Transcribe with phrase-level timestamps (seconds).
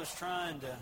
[0.00, 0.74] was trying to,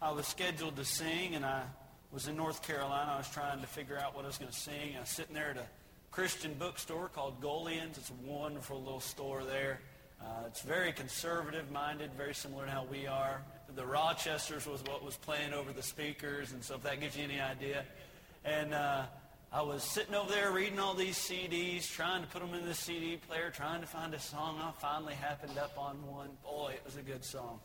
[0.00, 1.64] I was scheduled to sing, and I
[2.10, 3.12] was in North Carolina.
[3.12, 4.96] I was trying to figure out what I was going to sing.
[4.96, 5.66] I was sitting there at a
[6.10, 7.98] Christian bookstore called Golian's.
[7.98, 9.80] It's a wonderful little store there.
[10.18, 13.42] Uh, it's very conservative-minded, very similar to how we are.
[13.76, 17.24] The Rochesters was what was playing over the speakers, and so if that gives you
[17.24, 17.84] any idea.
[18.46, 19.02] And uh,
[19.52, 22.72] I was sitting over there reading all these CDs, trying to put them in the
[22.72, 24.58] CD player, trying to find a song.
[24.58, 26.30] I finally happened up on one.
[26.42, 27.60] Boy, it was a good song.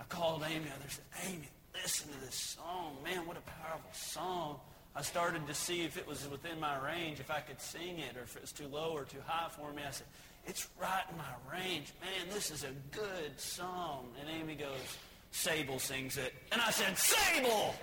[0.00, 0.66] I called Amy.
[0.66, 2.96] I said, Amy, listen to this song.
[3.04, 4.60] Man, what a powerful song.
[4.94, 8.16] I started to see if it was within my range, if I could sing it,
[8.16, 9.82] or if it was too low or too high for me.
[9.86, 10.06] I said,
[10.46, 11.92] it's right in my range.
[12.00, 14.06] Man, this is a good song.
[14.20, 14.98] And Amy goes,
[15.30, 16.32] Sable sings it.
[16.52, 17.74] And I said, Sable!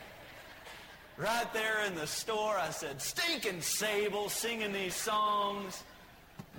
[1.17, 5.83] Right there in the store, I said, stinking Sable singing these songs.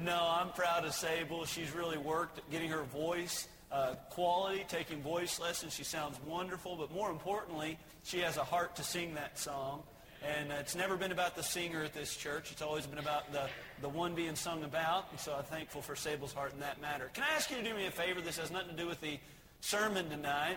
[0.00, 1.44] No, I'm proud of Sable.
[1.44, 5.74] She's really worked getting her voice uh, quality, taking voice lessons.
[5.74, 9.82] She sounds wonderful, but more importantly, she has a heart to sing that song.
[10.26, 12.50] And it's never been about the singer at this church.
[12.50, 13.48] It's always been about the,
[13.82, 15.08] the one being sung about.
[15.10, 17.10] And so I'm thankful for Sable's heart in that matter.
[17.12, 18.22] Can I ask you to do me a favor?
[18.22, 19.18] This has nothing to do with the
[19.60, 20.56] sermon tonight.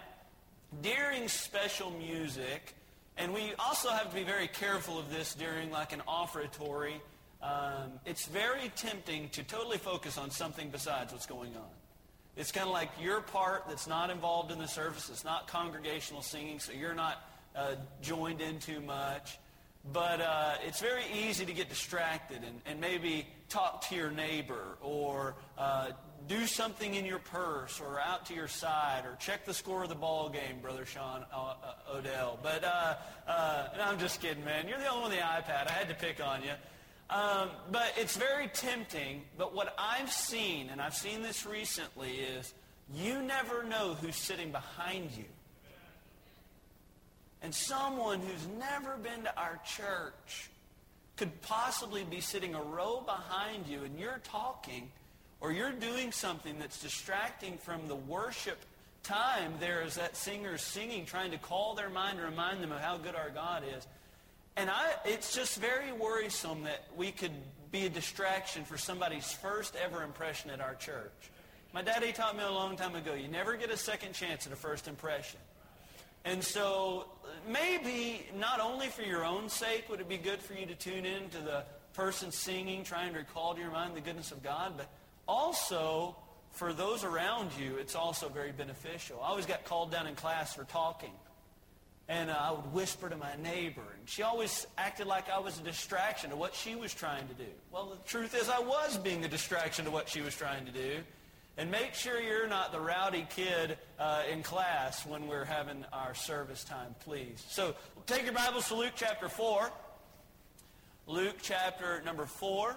[0.82, 2.74] During special music,
[3.18, 7.02] and we also have to be very careful of this during like an offertory,
[7.44, 11.79] um, it's very tempting to totally focus on something besides what's going on.
[12.40, 15.10] It's kind of like your part that's not involved in the service.
[15.10, 17.22] It's not congregational singing, so you're not
[17.54, 19.38] uh, joined in too much.
[19.92, 24.78] But uh, it's very easy to get distracted and, and maybe talk to your neighbor
[24.82, 25.90] or uh,
[26.30, 29.90] do something in your purse or out to your side or check the score of
[29.90, 32.40] the ball game, Brother Sean uh, uh Odell.
[32.42, 32.96] But uh,
[33.28, 34.66] uh, I'm just kidding, man.
[34.66, 35.68] You're the only one with the iPad.
[35.68, 36.52] I had to pick on you.
[37.10, 39.24] Um, but it's very tempting.
[39.38, 42.54] But what I've seen, and I've seen this recently, is
[42.94, 45.26] you never know who's sitting behind you.
[47.42, 50.50] And someone who's never been to our church
[51.16, 54.90] could possibly be sitting a row behind you and you're talking
[55.42, 58.58] or you're doing something that's distracting from the worship
[59.04, 62.98] time there is that singer singing, trying to call their mind remind them of how
[62.98, 63.88] good our God is.
[64.60, 67.32] And I, it's just very worrisome that we could
[67.72, 71.14] be a distraction for somebody's first ever impression at our church.
[71.72, 74.52] My daddy taught me a long time ago, you never get a second chance at
[74.52, 75.40] a first impression.
[76.26, 77.06] And so
[77.48, 81.06] maybe not only for your own sake would it be good for you to tune
[81.06, 84.74] in to the person singing, trying to recall to your mind the goodness of God,
[84.76, 84.90] but
[85.26, 86.18] also
[86.52, 89.22] for those around you, it's also very beneficial.
[89.24, 91.14] I always got called down in class for talking.
[92.10, 93.84] And uh, I would whisper to my neighbor.
[93.98, 97.34] And she always acted like I was a distraction to what she was trying to
[97.36, 97.50] do.
[97.72, 100.72] Well, the truth is I was being a distraction to what she was trying to
[100.72, 100.98] do.
[101.58, 106.14] And make sure you're not the rowdy kid uh, in class when we're having our
[106.14, 107.44] service time, please.
[107.48, 107.76] So
[108.06, 109.70] take your Bibles to Luke chapter 4.
[111.06, 112.76] Luke chapter number 4.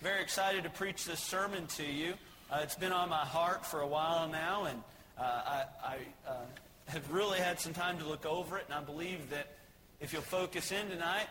[0.00, 2.14] Very excited to preach this sermon to you.
[2.50, 4.82] Uh, it's been on my heart for a while now, and
[5.18, 5.96] uh, I, I
[6.28, 6.32] uh,
[6.86, 9.48] have really had some time to look over it, and I believe that
[10.00, 11.26] if you'll focus in tonight,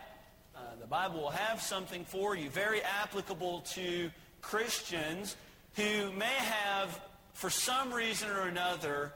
[0.56, 5.36] uh, the Bible will have something for you, very applicable to Christians
[5.76, 7.00] who may have,
[7.34, 9.12] for some reason or another,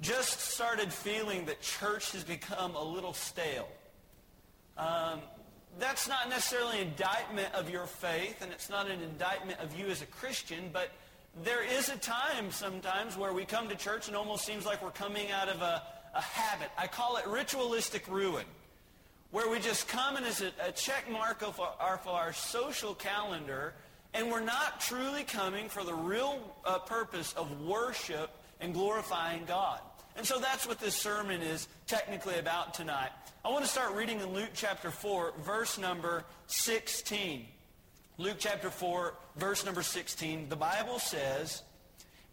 [0.00, 3.68] just started feeling that church has become a little stale.
[4.76, 5.20] Um,
[5.78, 9.86] that's not necessarily an indictment of your faith, and it's not an indictment of you
[9.86, 10.90] as a Christian, but
[11.44, 14.90] there is a time sometimes where we come to church and almost seems like we're
[14.90, 15.82] coming out of a,
[16.14, 16.70] a habit.
[16.76, 18.44] I call it ritualistic ruin,
[19.30, 22.94] where we just come and as a, a check mark of our, of our social
[22.94, 23.74] calendar
[24.14, 29.80] and we're not truly coming for the real uh, purpose of worship and glorifying God.
[30.16, 33.10] And so that's what this sermon is technically about tonight.
[33.44, 37.46] I want to start reading in Luke chapter 4, verse number 16.
[38.22, 40.48] Luke chapter 4, verse number 16.
[40.48, 41.64] The Bible says,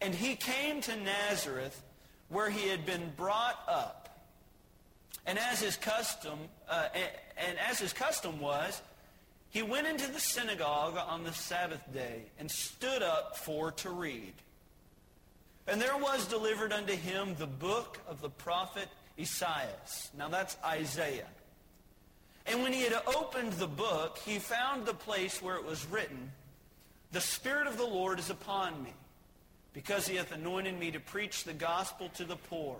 [0.02, 1.82] And he came to Nazareth
[2.28, 4.24] where he had been brought up.
[5.26, 6.38] And as his custom,
[6.70, 7.10] uh, and,
[7.48, 8.80] and as his custom was,
[9.50, 14.34] he went into the synagogue on the Sabbath day and stood up for to read.
[15.68, 20.12] And there was delivered unto him the book of the prophet Esaias.
[20.16, 21.26] Now that's Isaiah.
[22.50, 26.32] And when he had opened the book, he found the place where it was written,
[27.12, 28.94] The Spirit of the Lord is upon me,
[29.72, 32.78] because he hath anointed me to preach the gospel to the poor.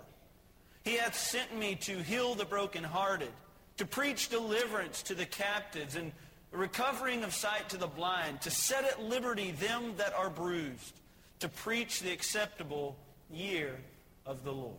[0.82, 3.30] He hath sent me to heal the brokenhearted,
[3.76, 6.10] to preach deliverance to the captives, and
[6.50, 10.94] recovering of sight to the blind, to set at liberty them that are bruised,
[11.38, 12.96] to preach the acceptable
[13.30, 13.76] year
[14.26, 14.74] of the Lord.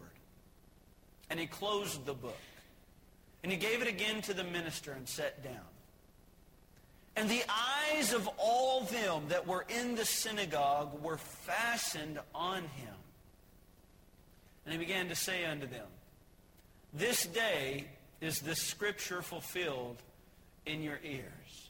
[1.30, 2.38] And he closed the book.
[3.44, 5.56] And he gave it again to the minister and sat down.
[7.16, 12.96] And the eyes of all them that were in the synagogue were fastened on him.
[14.66, 15.88] And he began to say unto them,
[16.94, 17.86] This day
[18.22, 19.98] is the scripture fulfilled
[20.66, 21.70] in your ears.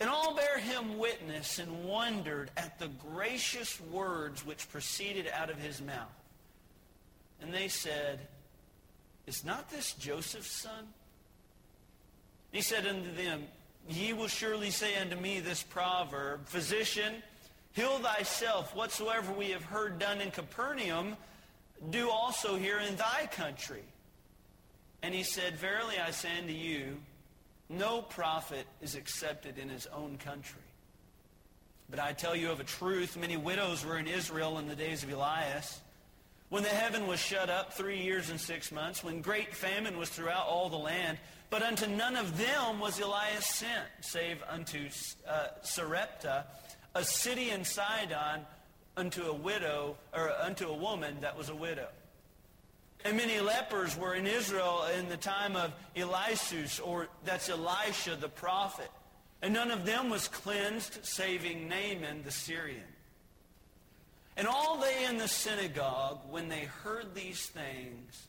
[0.00, 5.58] And all bare him witness and wondered at the gracious words which proceeded out of
[5.58, 6.06] his mouth.
[7.40, 8.20] And they said,
[9.28, 10.88] Is not this Joseph's son?
[12.50, 13.42] He said unto them,
[13.86, 17.16] Ye will surely say unto me this proverb, Physician,
[17.74, 18.74] heal thyself.
[18.74, 21.14] Whatsoever we have heard done in Capernaum,
[21.90, 23.82] do also here in thy country.
[25.02, 26.96] And he said, Verily I say unto you,
[27.68, 30.62] no prophet is accepted in his own country.
[31.90, 35.02] But I tell you of a truth, many widows were in Israel in the days
[35.02, 35.82] of Elias,
[36.48, 40.08] when the heaven was shut up three years and six months, when great famine was
[40.08, 41.18] throughout all the land.
[41.50, 44.88] But unto none of them was Elias sent, save unto
[45.26, 46.44] uh, Sarepta,
[46.94, 48.40] a city in Sidon,
[48.96, 51.88] unto a widow, or unto a woman that was a widow.
[53.04, 58.28] And many lepers were in Israel in the time of Eliseus, or that's Elisha the
[58.28, 58.90] prophet.
[59.40, 62.82] And none of them was cleansed, saving Naaman the Syrian.
[64.38, 68.28] And all they in the synagogue, when they heard these things,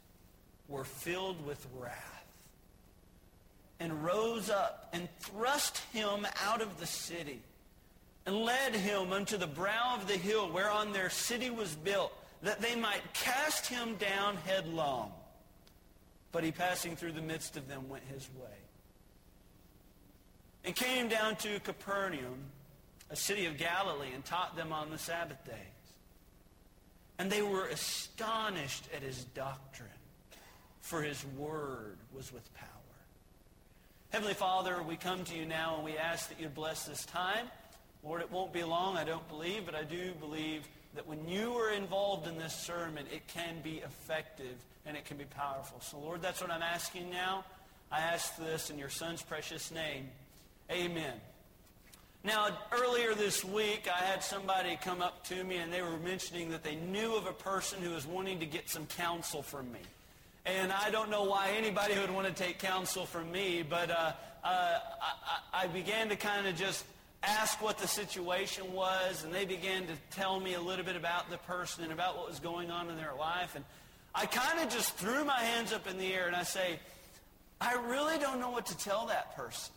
[0.68, 2.26] were filled with wrath
[3.80, 7.40] and rose up and thrust him out of the city
[8.26, 12.12] and led him unto the brow of the hill whereon their city was built
[12.42, 15.12] that they might cast him down headlong.
[16.32, 18.58] But he, passing through the midst of them, went his way.
[20.64, 22.46] And came down to Capernaum,
[23.10, 25.56] a city of Galilee, and taught them on the Sabbath days.
[27.20, 29.90] And they were astonished at his doctrine,
[30.82, 32.68] for his word was with power.
[34.10, 37.46] Heavenly Father, we come to you now and we ask that you bless this time.
[38.04, 41.54] Lord, it won't be long, I don't believe, but I do believe that when you
[41.54, 44.56] are involved in this sermon, it can be effective
[44.86, 45.80] and it can be powerful.
[45.82, 47.44] So, Lord, that's what I'm asking now.
[47.92, 50.10] I ask this in your Son's precious name.
[50.72, 51.14] Amen.
[52.24, 56.50] Now, earlier this week, I had somebody come up to me and they were mentioning
[56.50, 59.80] that they knew of a person who was wanting to get some counsel from me.
[60.46, 64.12] And I don't know why anybody would want to take counsel from me, but uh,
[64.44, 64.80] uh,
[65.54, 66.84] I, I began to kind of just
[67.24, 71.30] ask what the situation was, and they began to tell me a little bit about
[71.30, 73.56] the person and about what was going on in their life.
[73.56, 73.64] And
[74.14, 76.80] I kind of just threw my hands up in the air and I say,
[77.62, 79.74] I really don't know what to tell that person.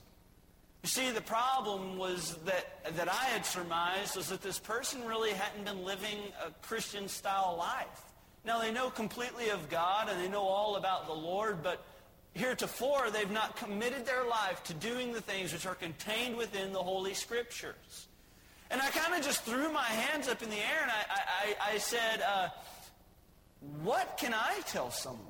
[0.83, 5.31] You see, the problem was that, that I had surmised was that this person really
[5.31, 8.03] hadn't been living a Christian style life.
[8.45, 11.85] Now, they know completely of God and they know all about the Lord, but
[12.35, 16.83] heretofore they've not committed their life to doing the things which are contained within the
[16.83, 18.09] Holy Scriptures.
[18.71, 21.75] And I kind of just threw my hands up in the air and I, I,
[21.75, 22.49] I said, uh,
[23.83, 25.21] what can I tell someone?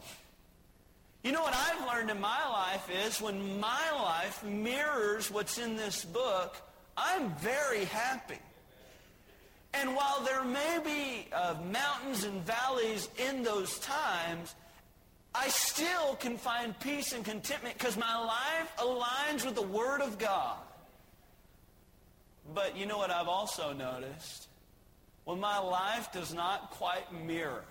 [1.23, 5.77] You know what I've learned in my life is when my life mirrors what's in
[5.77, 6.57] this book,
[6.97, 8.39] I'm very happy.
[9.73, 14.55] And while there may be uh, mountains and valleys in those times,
[15.33, 20.19] I still can find peace and contentment because my life aligns with the Word of
[20.19, 20.59] God.
[22.53, 24.49] But you know what I've also noticed?
[25.25, 27.63] When my life does not quite mirror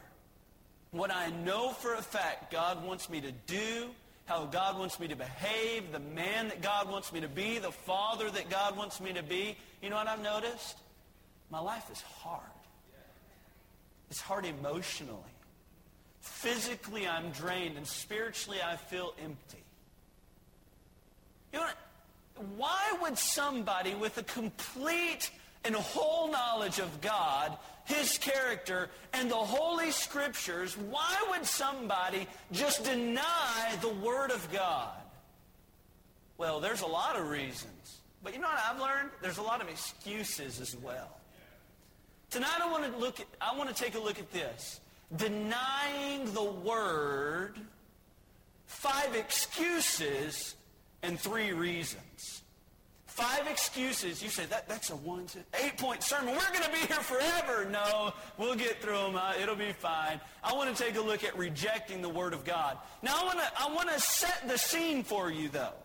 [0.91, 3.89] what I know for a fact God wants me to do,
[4.25, 7.71] how God wants me to behave, the man that God wants me to be, the
[7.71, 10.77] father that God wants me to be, you know what I've noticed?
[11.49, 12.41] My life is hard.
[14.09, 15.17] It's hard emotionally.
[16.19, 19.63] Physically, I'm drained, and spiritually, I feel empty.
[21.53, 21.67] You know,
[22.57, 25.31] why would somebody with a complete
[25.63, 32.83] and whole knowledge of God, His character, and the Holy Scriptures, why would somebody just
[32.83, 34.93] deny the Word of God?
[36.37, 37.99] Well, there's a lot of reasons.
[38.23, 39.09] But you know what I've learned?
[39.21, 41.09] There's a lot of excuses as well.
[42.29, 44.79] Tonight I want to look at, I want to take a look at this
[45.15, 47.59] denying the word,
[48.65, 50.55] five excuses,
[51.03, 52.40] and three reasons.
[53.21, 54.23] Five excuses.
[54.23, 56.33] You say, that, that's a one, two, eight-point sermon.
[56.33, 57.69] We're going to be here forever.
[57.69, 59.15] No, we'll get through them.
[59.15, 60.19] Uh, it'll be fine.
[60.43, 62.79] I want to take a look at rejecting the Word of God.
[63.03, 65.75] Now, I want to, I want to set the scene for you, though.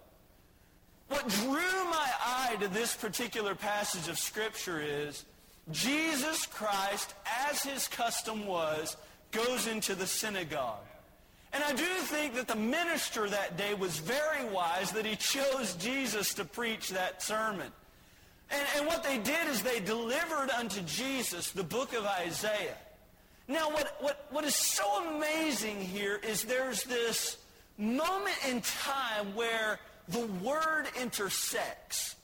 [1.08, 5.26] What drew my eye to this particular passage of Scripture is
[5.70, 7.12] Jesus Christ,
[7.50, 8.96] as his custom was,
[9.30, 10.85] goes into the synagogue.
[11.52, 15.74] And I do think that the minister that day was very wise that he chose
[15.76, 17.72] Jesus to preach that sermon.
[18.50, 22.76] And, and what they did is they delivered unto Jesus the book of Isaiah.
[23.48, 27.38] Now, what, what, what is so amazing here is there's this
[27.78, 32.16] moment in time where the word intersects.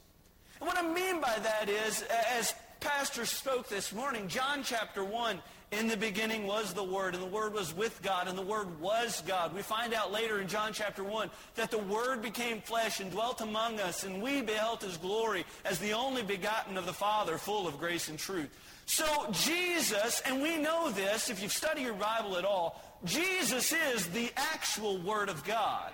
[0.61, 2.05] And what I mean by that is,
[2.37, 5.41] as Pastor spoke this morning, John chapter 1,
[5.73, 8.79] in the beginning was the Word, and the Word was with God, and the Word
[8.79, 9.55] was God.
[9.55, 13.41] We find out later in John chapter 1 that the Word became flesh and dwelt
[13.41, 17.67] among us, and we beheld his glory as the only begotten of the Father, full
[17.67, 18.50] of grace and truth.
[18.85, 24.07] So Jesus, and we know this if you've studied your Bible at all, Jesus is
[24.09, 25.91] the actual Word of God.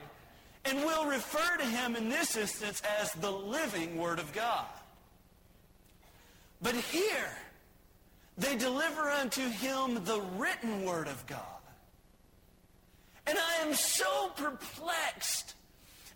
[0.64, 4.66] And we'll refer to him in this instance as the living Word of God.
[6.60, 7.30] But here,
[8.38, 11.40] they deliver unto him the written word of God.
[13.26, 15.54] And I am so perplexed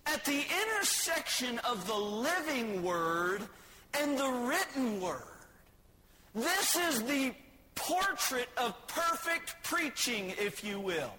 [0.06, 3.42] at the intersection of the living word
[4.00, 5.22] and the written word.
[6.34, 7.34] This is the
[7.74, 11.12] portrait of perfect preaching, if you will.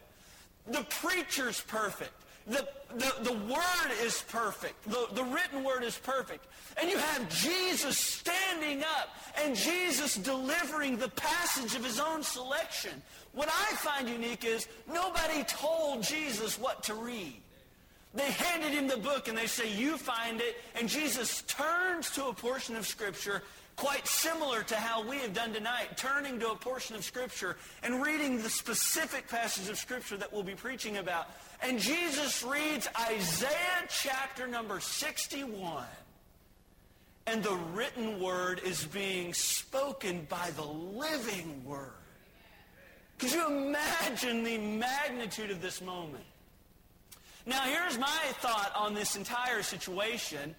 [0.67, 2.13] The preacher's perfect.
[2.45, 4.83] The, the, the word is perfect.
[4.89, 6.45] The, the written word is perfect.
[6.79, 13.01] And you have Jesus standing up and Jesus delivering the passage of his own selection.
[13.33, 17.41] What I find unique is nobody told Jesus what to read.
[18.13, 20.61] They handed him the book and they say, you find it.
[20.75, 23.41] And Jesus turns to a portion of Scripture
[23.75, 28.03] quite similar to how we have done tonight, turning to a portion of Scripture and
[28.03, 31.27] reading the specific passage of Scripture that we'll be preaching about.
[31.61, 35.85] And Jesus reads Isaiah chapter number 61.
[37.25, 41.93] And the written word is being spoken by the living word.
[43.17, 46.25] Could you imagine the magnitude of this moment?
[47.45, 50.55] Now, here's my thought on this entire situation.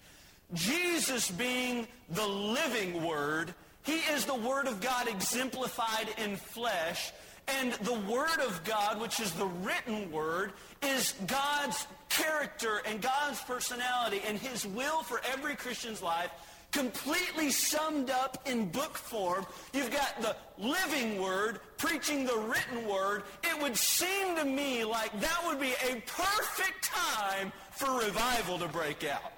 [0.53, 7.11] Jesus being the living word, he is the word of God exemplified in flesh.
[7.47, 13.39] And the Word of God, which is the written Word, is God's character and God's
[13.41, 16.31] personality and His will for every Christian's life
[16.71, 19.45] completely summed up in book form.
[19.73, 23.23] You've got the living Word preaching the written Word.
[23.43, 28.67] It would seem to me like that would be a perfect time for revival to
[28.67, 29.34] break out.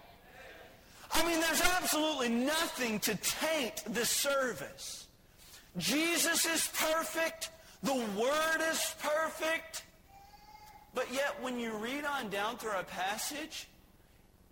[1.18, 5.08] I mean, there's absolutely nothing to taint this service.
[5.78, 7.50] Jesus is perfect.
[7.82, 9.84] The Word is perfect.
[10.94, 13.68] But yet, when you read on down through our passage,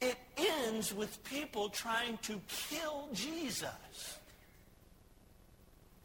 [0.02, 4.20] it ends with people trying to kill Jesus.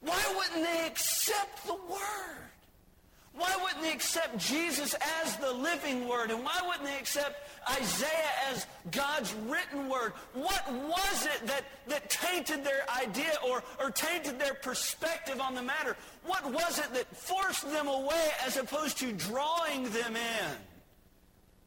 [0.00, 2.50] Why wouldn't they accept the Word?
[3.32, 6.30] Why wouldn't they accept Jesus as the living word?
[6.30, 10.12] And why wouldn't they accept Isaiah as God's written word?
[10.34, 15.62] What was it that, that tainted their idea or, or tainted their perspective on the
[15.62, 15.96] matter?
[16.25, 20.56] What was it that forced them away as opposed to drawing them in?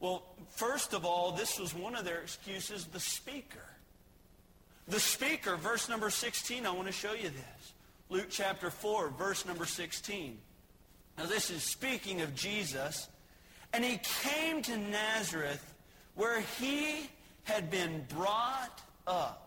[0.01, 3.65] Well, first of all, this was one of their excuses, the speaker.
[4.89, 7.73] The speaker, verse number 16, I want to show you this.
[8.09, 10.37] Luke chapter 4, verse number 16.
[11.17, 13.07] Now, this is speaking of Jesus.
[13.73, 15.73] And he came to Nazareth
[16.15, 17.09] where he
[17.43, 19.39] had been brought up.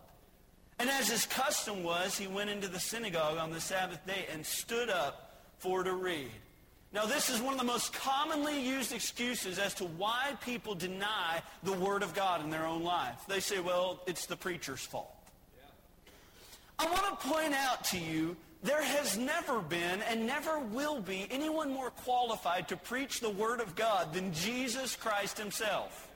[0.79, 4.45] And as his custom was, he went into the synagogue on the Sabbath day and
[4.45, 6.31] stood up for to read.
[6.93, 11.43] Now, this is one of the most commonly used excuses as to why people deny
[11.63, 13.25] the Word of God in their own life.
[13.29, 15.13] They say, well, it's the preacher's fault.
[16.79, 21.27] I want to point out to you there has never been and never will be
[21.31, 26.09] anyone more qualified to preach the Word of God than Jesus Christ himself.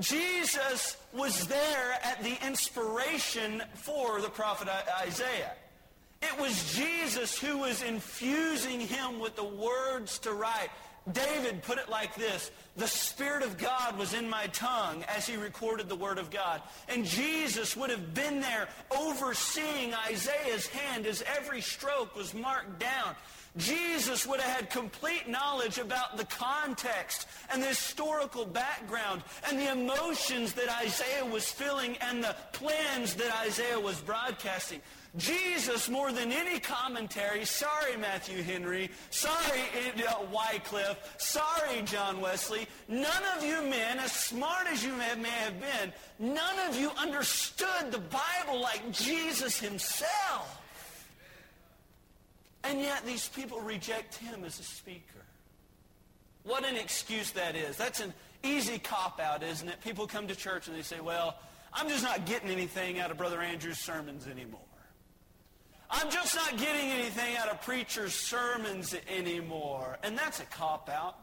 [0.00, 4.68] Jesus was there at the inspiration for the prophet
[5.00, 5.52] Isaiah.
[6.22, 10.70] It was Jesus who was infusing him with the words to write.
[11.12, 15.36] David put it like this The Spirit of God was in my tongue as he
[15.36, 16.62] recorded the Word of God.
[16.88, 23.14] And Jesus would have been there overseeing Isaiah's hand as every stroke was marked down.
[23.56, 29.70] Jesus would have had complete knowledge about the context and the historical background and the
[29.70, 34.80] emotions that Isaiah was feeling and the plans that Isaiah was broadcasting.
[35.16, 39.60] Jesus, more than any commentary, sorry, Matthew Henry, sorry,
[40.08, 45.28] uh, Wycliffe, sorry, John Wesley, none of you men, as smart as you may, may
[45.28, 50.60] have been, none of you understood the Bible like Jesus himself.
[52.64, 55.24] And yet these people reject him as a speaker.
[56.42, 57.76] What an excuse that is.
[57.76, 59.80] That's an easy cop-out, isn't it?
[59.82, 61.38] People come to church and they say, well,
[61.72, 64.60] I'm just not getting anything out of Brother Andrew's sermons anymore.
[65.90, 69.98] I'm just not getting anything out of preachers' sermons anymore.
[70.02, 71.16] And that's a cop-out.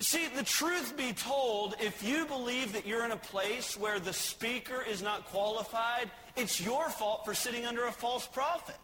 [0.00, 4.12] See, the truth be told, if you believe that you're in a place where the
[4.12, 8.76] speaker is not qualified, it's your fault for sitting under a false prophet.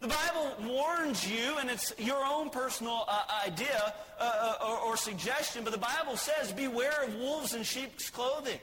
[0.00, 4.96] The Bible warns you, and it's your own personal uh, idea uh, uh, or, or
[4.96, 8.58] suggestion, but the Bible says, beware of wolves in sheep's clothing.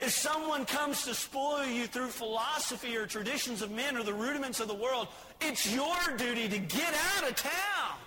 [0.00, 4.58] If someone comes to spoil you through philosophy or traditions of men or the rudiments
[4.58, 5.08] of the world,
[5.42, 7.98] it's your duty to get out of town.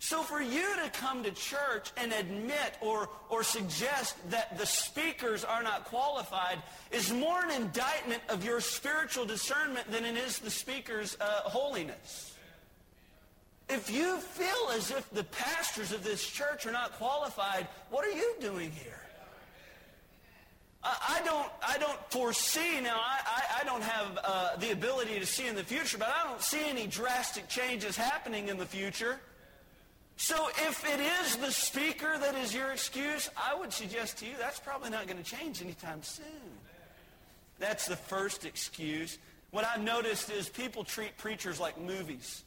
[0.00, 5.44] So for you to come to church and admit or, or suggest that the speakers
[5.44, 6.58] are not qualified
[6.90, 12.34] is more an indictment of your spiritual discernment than it is the speaker's uh, holiness.
[13.68, 18.12] If you feel as if the pastors of this church are not qualified, what are
[18.12, 19.05] you doing here?
[20.86, 25.26] I don't, I don't foresee, now I, I, I don't have uh, the ability to
[25.26, 29.18] see in the future, but I don't see any drastic changes happening in the future.
[30.16, 34.32] So if it is the speaker that is your excuse, I would suggest to you
[34.38, 36.24] that's probably not going to change anytime soon.
[37.58, 39.18] That's the first excuse.
[39.50, 42.42] What I've noticed is people treat preachers like movies.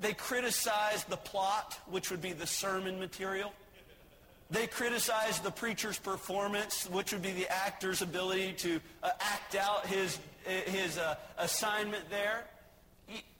[0.00, 3.52] They criticize the plot, which would be the sermon material.
[4.50, 9.86] They criticize the preacher's performance, which would be the actor's ability to uh, act out
[9.86, 12.44] his, his uh, assignment there.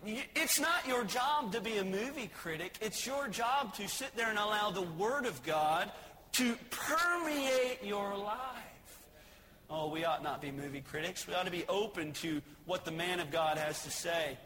[0.04, 2.74] It's not your job to be a movie critic.
[2.80, 5.90] It's your job to sit there and allow the Word of God
[6.32, 8.38] to permeate your life.
[9.68, 11.26] Oh, we ought not be movie critics.
[11.26, 14.38] We ought to be open to what the man of God has to say.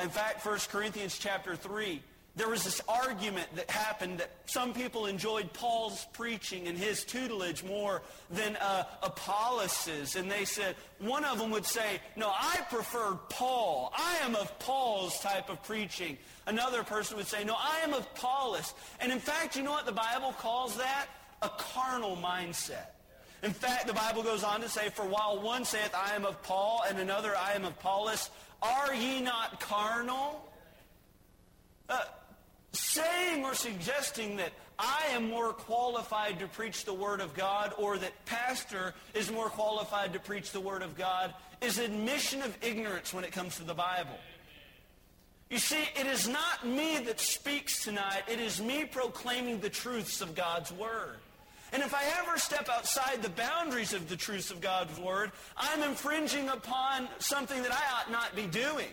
[0.00, 2.02] In fact, 1 Corinthians chapter 3
[2.36, 7.62] there was this argument that happened that some people enjoyed Paul's preaching and his tutelage
[7.62, 10.16] more than uh, Apollos'.
[10.16, 13.92] And they said, one of them would say, no, I prefer Paul.
[13.96, 16.18] I am of Paul's type of preaching.
[16.46, 18.74] Another person would say, no, I am of Apollos.
[19.00, 21.06] And in fact, you know what the Bible calls that?
[21.42, 22.86] A carnal mindset.
[23.44, 26.42] In fact, the Bible goes on to say, For while one saith, I am of
[26.42, 28.30] Paul, and another, I am of Apollos,
[28.62, 30.50] are ye not carnal?
[31.90, 32.00] Uh,
[32.74, 37.96] saying or suggesting that I am more qualified to preach the Word of God or
[37.98, 43.14] that pastor is more qualified to preach the Word of God is admission of ignorance
[43.14, 44.18] when it comes to the Bible.
[45.50, 48.22] You see, it is not me that speaks tonight.
[48.28, 51.16] It is me proclaiming the truths of God's Word.
[51.72, 55.82] And if I ever step outside the boundaries of the truths of God's Word, I'm
[55.82, 58.88] infringing upon something that I ought not be doing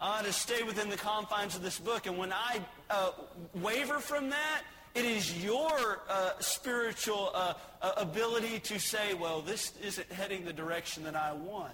[0.00, 2.06] uh, to stay within the confines of this book.
[2.06, 3.10] And when I uh,
[3.54, 4.62] waver from that,
[4.94, 10.52] it is your uh, spiritual uh, uh, ability to say, well, this isn't heading the
[10.52, 11.72] direction that I want.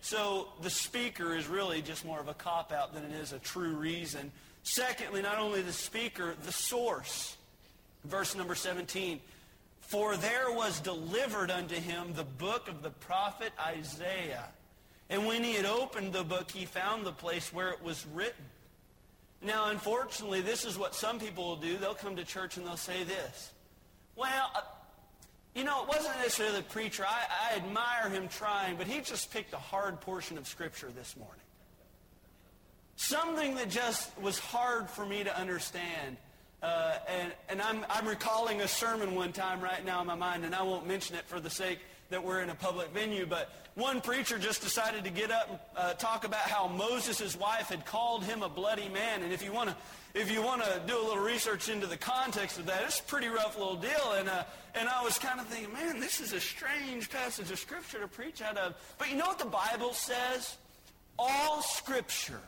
[0.00, 3.74] So the speaker is really just more of a cop-out than it is a true
[3.74, 4.30] reason.
[4.62, 7.36] Secondly, not only the speaker, the source.
[8.04, 9.20] Verse number 17.
[9.80, 14.46] For there was delivered unto him the book of the prophet Isaiah.
[15.08, 18.44] And when he had opened the book, he found the place where it was written.
[19.42, 21.76] Now, unfortunately, this is what some people will do.
[21.76, 23.52] They'll come to church and they'll say this.
[24.16, 24.62] Well, uh,
[25.54, 27.04] you know, it wasn't necessarily the preacher.
[27.06, 31.16] I, I admire him trying, but he just picked a hard portion of Scripture this
[31.16, 31.42] morning.
[32.96, 36.16] Something that just was hard for me to understand.
[36.62, 40.44] Uh, and and I'm, I'm recalling a sermon one time right now in my mind,
[40.44, 41.78] and I won't mention it for the sake
[42.10, 45.58] that we're in a public venue, but one preacher just decided to get up and
[45.76, 49.22] uh, talk about how Moses' wife had called him a bloody man.
[49.22, 49.76] And if you want to
[50.16, 53.02] if you want to do a little research into the context of that, it's a
[53.02, 54.14] pretty rough little deal.
[54.16, 57.58] And, uh, and I was kind of thinking, man, this is a strange passage of
[57.58, 58.74] Scripture to preach out of.
[58.96, 60.56] But you know what the Bible says?
[61.18, 62.40] All Scripture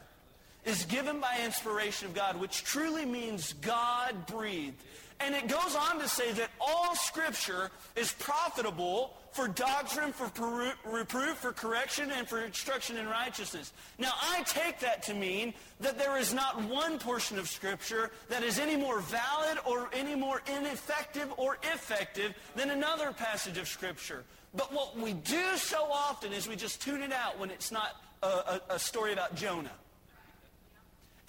[0.65, 4.83] is given by inspiration of God, which truly means God breathed.
[5.21, 11.37] And it goes on to say that all Scripture is profitable for doctrine, for reproof,
[11.37, 13.73] for correction, and for instruction in righteousness.
[13.97, 18.43] Now, I take that to mean that there is not one portion of Scripture that
[18.43, 24.25] is any more valid or any more ineffective or effective than another passage of Scripture.
[24.57, 27.95] But what we do so often is we just tune it out when it's not
[28.25, 29.71] a, a, a story about Jonah.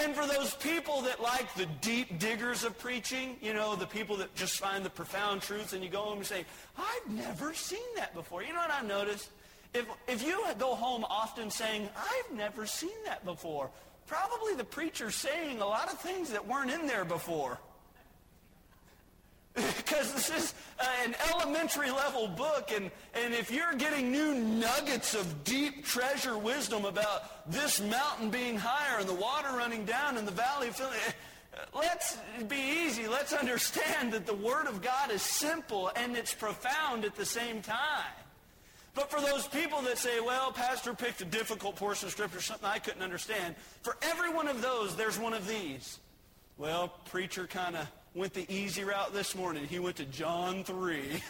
[0.02, 4.16] And for those people that like the deep diggers of preaching, you know, the people
[4.18, 6.46] that just find the profound truths and you go home and say,
[6.78, 8.42] I've never seen that before.
[8.42, 9.30] You know what I noticed?
[9.74, 13.70] If, if you go home often saying, I've never seen that before,
[14.08, 17.60] probably the preacher's saying a lot of things that weren't in there before.
[19.78, 25.14] because this is uh, an elementary level book, and, and if you're getting new nuggets
[25.14, 30.26] of deep treasure wisdom about this mountain being higher and the water running down in
[30.26, 30.76] the valley of
[31.74, 32.18] let's
[32.48, 33.08] be easy.
[33.08, 37.62] Let's understand that the Word of God is simple and it's profound at the same
[37.62, 38.14] time.
[38.96, 42.68] But for those people that say, well, Pastor picked a difficult portion of Scripture, something
[42.68, 46.00] I couldn't understand, for every one of those, there's one of these.
[46.58, 49.66] Well, preacher kind of went the easy route this morning.
[49.66, 51.22] He went to John 3.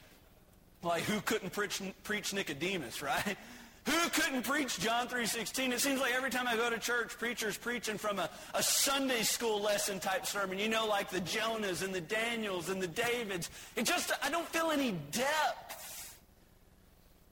[0.82, 3.36] like, who couldn't preach, preach Nicodemus, right?
[3.86, 5.70] Who couldn't preach John 3.16?
[5.70, 9.22] It seems like every time I go to church, preachers preaching from a, a Sunday
[9.22, 10.58] school lesson type sermon.
[10.58, 13.50] You know, like the Jonahs and the Daniels and the Davids.
[13.76, 16.16] It just, I don't feel any depth.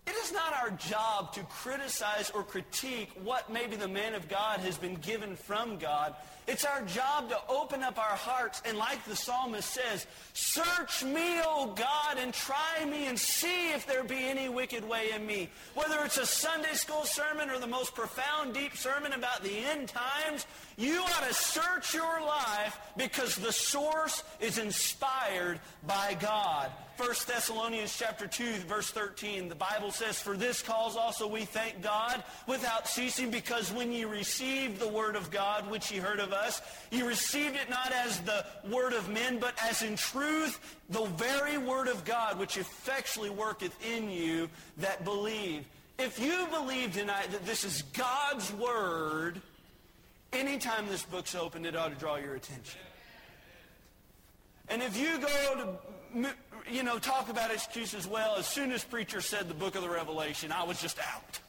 [0.06, 4.60] It is not our job to criticize or critique what maybe the man of God
[4.60, 6.14] has been given from God.
[6.46, 11.40] It's our job to open up our hearts and like the psalmist says, search me,
[11.44, 15.48] O God, and try me and see if there be any wicked way in me.
[15.74, 19.88] Whether it's a Sunday school sermon or the most profound, deep sermon about the end
[19.88, 26.70] times, you ought to search your life because the source is inspired by God.
[27.02, 31.82] 1 Thessalonians chapter 2, verse 13, the Bible says, For this cause also we thank
[31.82, 36.32] God without ceasing, because when ye received the word of God, which ye heard of
[36.32, 36.62] us,
[36.92, 41.58] ye received it not as the word of men, but as in truth the very
[41.58, 45.64] word of God, which effectually worketh in you that believe.
[45.98, 49.42] If you believe tonight that this is God's word,
[50.32, 52.80] anytime this book's opened, it ought to draw your attention.
[54.68, 55.91] And if you go to
[56.70, 58.06] you know, talk about excuses.
[58.06, 61.40] Well, as soon as preacher said the book of the Revelation, I was just out.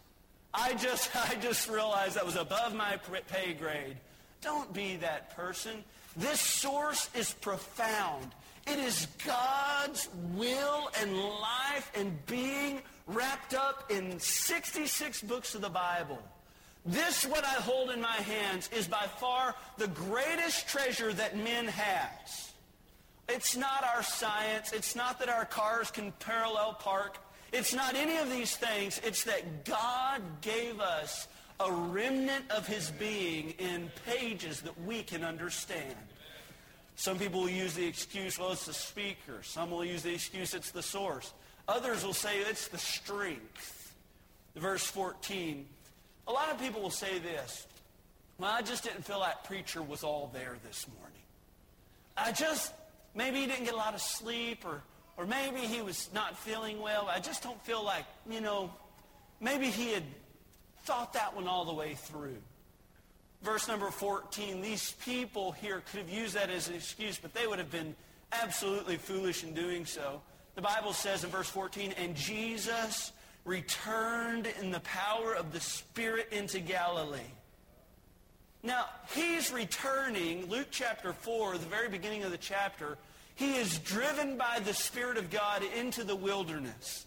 [0.54, 2.98] I just, I just realized that was above my
[3.28, 3.98] pay grade.
[4.42, 5.84] Don't be that person.
[6.16, 8.32] This source is profound.
[8.68, 15.70] It is God's will and life and being wrapped up in 66 books of the
[15.70, 16.22] Bible.
[16.86, 21.68] This, what I hold in my hands, is by far the greatest treasure that men
[21.68, 22.43] has.
[23.34, 24.74] It's not our science.
[24.74, 27.18] It's not that our cars can parallel park.
[27.52, 29.02] It's not any of these things.
[29.04, 31.28] It's that God gave us
[31.60, 35.96] a remnant of his being in pages that we can understand.
[36.96, 39.42] Some people will use the excuse, well, it's the speaker.
[39.42, 41.34] Some will use the excuse, it's the source.
[41.68, 43.96] Others will say it's the strength.
[44.56, 45.66] Verse 14.
[46.28, 47.66] A lot of people will say this.
[48.38, 51.22] Well, I just didn't feel like preacher was all there this morning.
[52.16, 52.72] I just
[53.16, 54.82] Maybe he didn't get a lot of sleep, or,
[55.18, 57.08] or maybe he was not feeling well.
[57.10, 58.72] I just don't feel like, you know,
[59.40, 60.04] maybe he had
[60.84, 62.38] thought that one all the way through.
[63.44, 67.46] Verse number 14, these people here could have used that as an excuse, but they
[67.46, 67.96] would have been
[68.32, 70.22] absolutely foolish in doing so.
[70.56, 73.12] The Bible says in verse 14, and Jesus
[73.46, 77.20] returned in the power of the Spirit into Galilee.
[78.64, 82.98] Now, he's returning, Luke chapter 4, the very beginning of the chapter,
[83.36, 87.06] he is driven by the Spirit of God into the wilderness.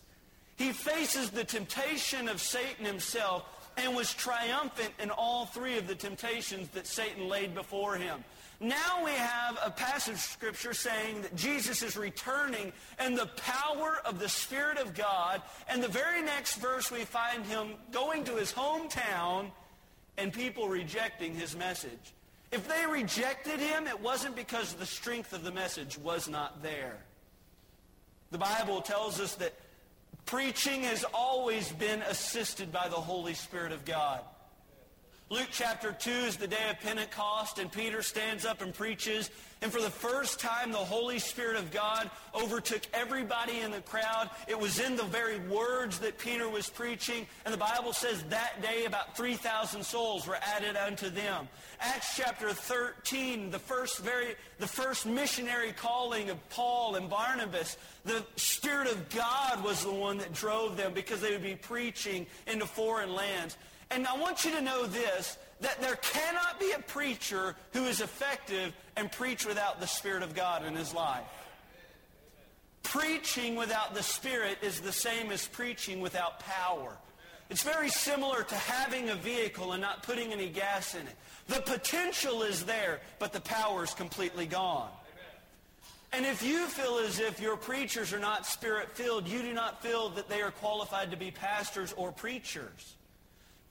[0.57, 5.95] He faces the temptation of Satan himself and was triumphant in all three of the
[5.95, 8.23] temptations that Satan laid before him.
[8.61, 13.99] Now we have a passage of Scripture saying that Jesus is returning and the power
[14.05, 15.43] of the Spirit of God.
[15.69, 19.51] And the very next verse we find him going to his hometown
[20.19, 22.15] and people rejecting his message.
[22.53, 26.99] If they rejected him, it wasn't because the strength of the message was not there.
[28.31, 29.55] The Bible tells us that
[30.25, 34.21] preaching has always been assisted by the Holy Spirit of God.
[35.29, 39.31] Luke chapter 2 is the day of Pentecost, and Peter stands up and preaches.
[39.63, 44.29] And for the first time, the Holy Spirit of God overtook everybody in the crowd.
[44.49, 47.27] It was in the very words that Peter was preaching.
[47.45, 51.49] And the Bible says that day about 3,000 souls were added unto them.
[51.81, 58.27] Acts chapter 13, the first, very, the first missionary calling of Paul and Barnabas, the
[58.37, 62.67] Spirit of God was the one that drove them because they would be preaching into
[62.67, 63.57] foreign lands.
[63.91, 68.01] And I want you to know this, that there cannot be a preacher who is
[68.01, 71.25] effective and preach without the Spirit of God in his life.
[72.83, 76.97] Preaching without the Spirit is the same as preaching without power.
[77.49, 81.17] It's very similar to having a vehicle and not putting any gas in it.
[81.49, 84.91] The potential is there, but the power is completely gone.
[86.13, 90.09] And if you feel as if your preachers are not spirit-filled, you do not feel
[90.11, 92.96] that they are qualified to be pastors or preachers.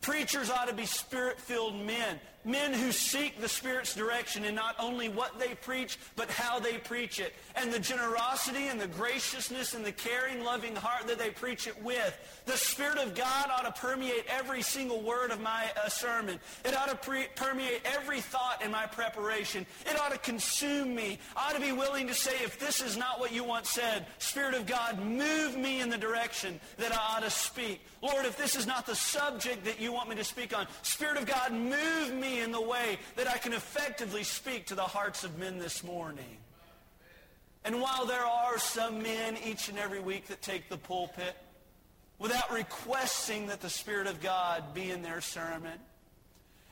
[0.06, 5.10] Preachers ought to be spirit-filled men, men who seek the Spirit's direction in not only
[5.10, 7.34] what they preach, but how they preach it.
[7.56, 11.82] And the generosity and the graciousness and the caring, loving heart that they preach it
[11.84, 12.18] with.
[12.46, 16.40] The Spirit of God ought to permeate every single word of my uh, sermon.
[16.64, 19.66] It ought to pre- permeate every thought in my preparation.
[19.90, 21.20] It ought to consume me.
[21.36, 24.06] I ought to be willing to say, if this is not what you once said,
[24.20, 27.82] Spirit of God, move me in the direction that I ought to speak.
[28.02, 31.18] Lord, if this is not the subject that you want me to speak on, Spirit
[31.18, 35.24] of God, move me in the way that I can effectively speak to the hearts
[35.24, 36.38] of men this morning.
[37.64, 41.36] And while there are some men each and every week that take the pulpit
[42.20, 45.80] without requesting that the Spirit of God be in their sermon,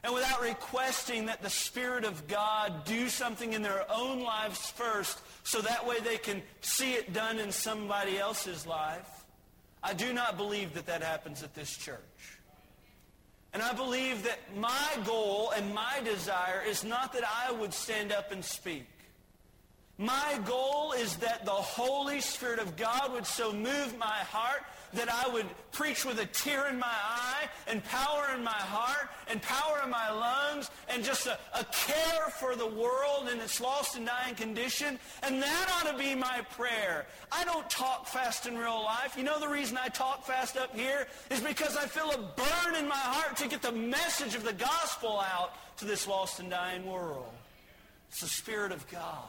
[0.03, 5.19] and without requesting that the Spirit of God do something in their own lives first
[5.43, 9.25] so that way they can see it done in somebody else's life,
[9.81, 12.32] I do not believe that that happens at this church.
[13.53, 18.11] And I believe that my goal and my desire is not that I would stand
[18.11, 18.87] up and speak.
[19.97, 25.09] My goal is that the Holy Spirit of God would so move my heart that
[25.09, 29.41] I would preach with a tear in my eye and power in my heart and
[29.41, 33.95] power in my lungs and just a, a care for the world in its lost
[33.95, 34.99] and dying condition.
[35.23, 37.05] And that ought to be my prayer.
[37.31, 39.15] I don't talk fast in real life.
[39.17, 42.75] You know the reason I talk fast up here is because I feel a burn
[42.75, 46.49] in my heart to get the message of the gospel out to this lost and
[46.49, 47.31] dying world.
[48.09, 49.25] It's the Spirit of God.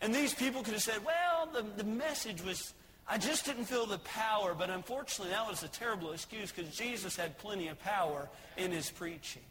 [0.00, 2.74] And these people could have said, well, the, the message was
[3.06, 7.16] I just didn't feel the power, but unfortunately that was a terrible excuse because Jesus
[7.16, 9.42] had plenty of power in his preaching.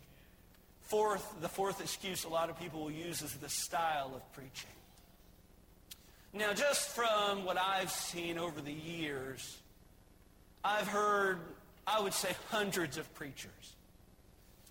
[0.82, 4.69] Fourth, the fourth excuse a lot of people will use is the style of preaching.
[6.34, 9.58] Now, just from what I've seen over the years,
[10.63, 11.39] I've heard,
[11.86, 13.51] I would say, hundreds of preachers.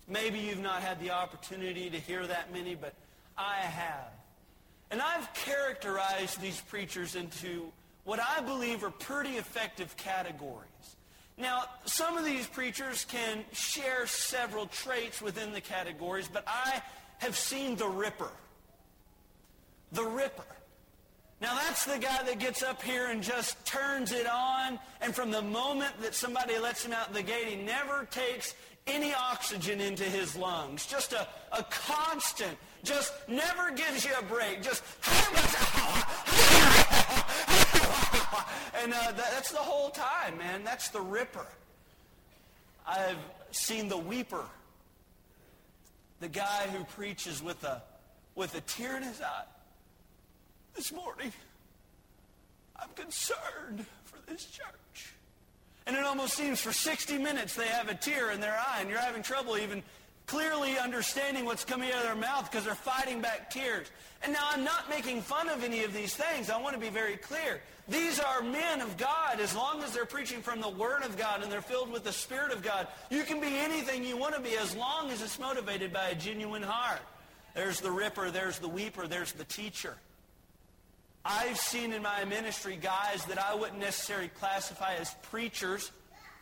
[0.09, 2.93] Maybe you've not had the opportunity to hear that many, but
[3.37, 4.11] I have.
[4.93, 7.71] And I've characterized these preachers into
[8.03, 10.67] what I believe are pretty effective categories.
[11.35, 16.79] Now, some of these preachers can share several traits within the categories, but I
[17.17, 18.29] have seen the ripper.
[19.93, 20.45] The ripper.
[21.41, 25.31] Now, that's the guy that gets up here and just turns it on, and from
[25.31, 28.53] the moment that somebody lets him out the gate, he never takes
[28.87, 30.85] any oxygen into his lungs.
[30.85, 34.61] Just a, a constant, just never gives you a break.
[34.61, 34.83] Just
[38.81, 40.63] and uh, that, that's the whole time, man.
[40.63, 41.47] That's the ripper.
[42.87, 43.17] I've
[43.51, 44.43] seen the weeper,
[46.19, 47.81] the guy who preaches with a
[48.35, 49.45] with a tear in his eye.
[50.75, 51.31] This morning,
[52.75, 54.82] I'm concerned for this church.
[55.85, 58.89] And it almost seems for 60 minutes they have a tear in their eye, and
[58.89, 59.83] you're having trouble even
[60.25, 63.87] clearly understanding what's coming out of their mouth because they're fighting back tears.
[64.23, 66.49] And now I'm not making fun of any of these things.
[66.49, 67.61] I want to be very clear.
[67.89, 71.43] These are men of God as long as they're preaching from the Word of God
[71.43, 72.87] and they're filled with the Spirit of God.
[73.09, 76.15] You can be anything you want to be as long as it's motivated by a
[76.15, 77.01] genuine heart.
[77.53, 79.97] There's the ripper, there's the weeper, there's the teacher.
[81.25, 85.91] I've seen in my ministry guys that I wouldn't necessarily classify as preachers.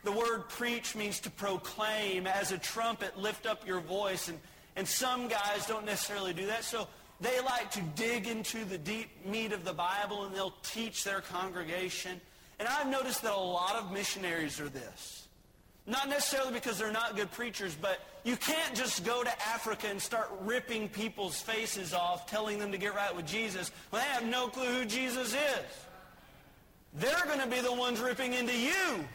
[0.03, 2.25] The word preach means to proclaim.
[2.25, 4.27] As a trumpet, lift up your voice.
[4.27, 4.39] And,
[4.75, 6.63] and some guys don't necessarily do that.
[6.63, 6.87] So
[7.19, 11.21] they like to dig into the deep meat of the Bible and they'll teach their
[11.21, 12.19] congregation.
[12.57, 15.20] And I've noticed that a lot of missionaries are this.
[15.87, 19.99] Not necessarily because they're not good preachers, but you can't just go to Africa and
[20.01, 24.25] start ripping people's faces off, telling them to get right with Jesus, when they have
[24.25, 25.85] no clue who Jesus is.
[26.93, 29.05] They're going to be the ones ripping into you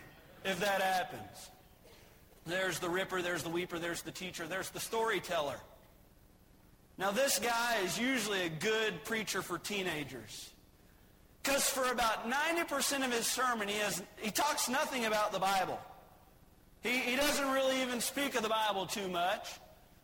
[0.44, 1.50] if that happens.
[2.46, 5.56] There's the ripper, there's the weeper, there's the teacher, there's the storyteller.
[6.98, 10.50] Now, this guy is usually a good preacher for teenagers.
[11.42, 15.78] Because for about 90% of his sermon, he, has, he talks nothing about the Bible.
[16.86, 19.48] He, he doesn't really even speak of the Bible too much,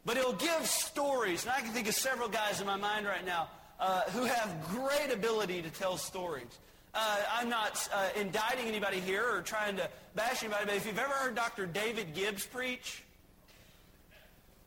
[0.04, 1.44] but he'll give stories.
[1.44, 4.50] And I can think of several guys in my mind right now uh, who have
[4.68, 6.58] great ability to tell stories.
[6.92, 10.98] Uh, I'm not uh, indicting anybody here or trying to bash anybody, but if you've
[10.98, 11.66] ever heard Dr.
[11.66, 13.04] David Gibbs preach,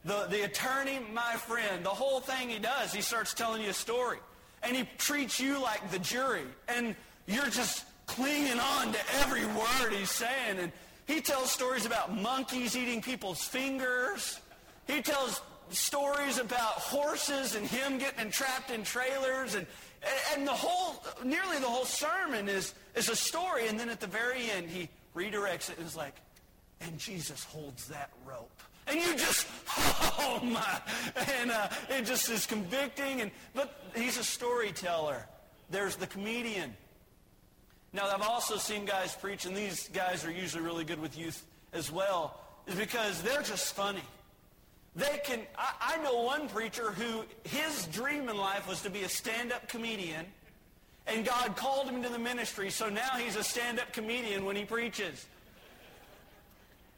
[0.06, 3.74] the, the attorney, my friend, the whole thing he does, he starts telling you a
[3.74, 4.20] story.
[4.64, 6.46] And he treats you like the jury.
[6.68, 6.96] And
[7.28, 10.60] you're just clinging on to every word he's saying.
[10.60, 10.72] And
[11.08, 14.40] he tells stories about monkeys eating people's fingers.
[14.88, 19.56] He tells stories about horses and him getting entrapped in trailers.
[19.56, 19.68] And
[20.34, 23.68] and the whole nearly the whole sermon is is a story.
[23.68, 26.16] And then at the very end he redirects it and is like
[26.82, 28.62] and Jesus holds that rope.
[28.88, 30.82] And you just oh my
[31.40, 33.22] and uh, it just is convicting.
[33.22, 35.28] And but he's a storyteller.
[35.70, 36.76] There's the comedian
[37.96, 41.46] now i've also seen guys preach and these guys are usually really good with youth
[41.74, 44.04] as well is because they're just funny
[44.96, 49.04] they can, I, I know one preacher who his dream in life was to be
[49.04, 50.26] a stand-up comedian,
[51.06, 54.64] and God called him to the ministry, so now he's a stand-up comedian when he
[54.64, 55.26] preaches.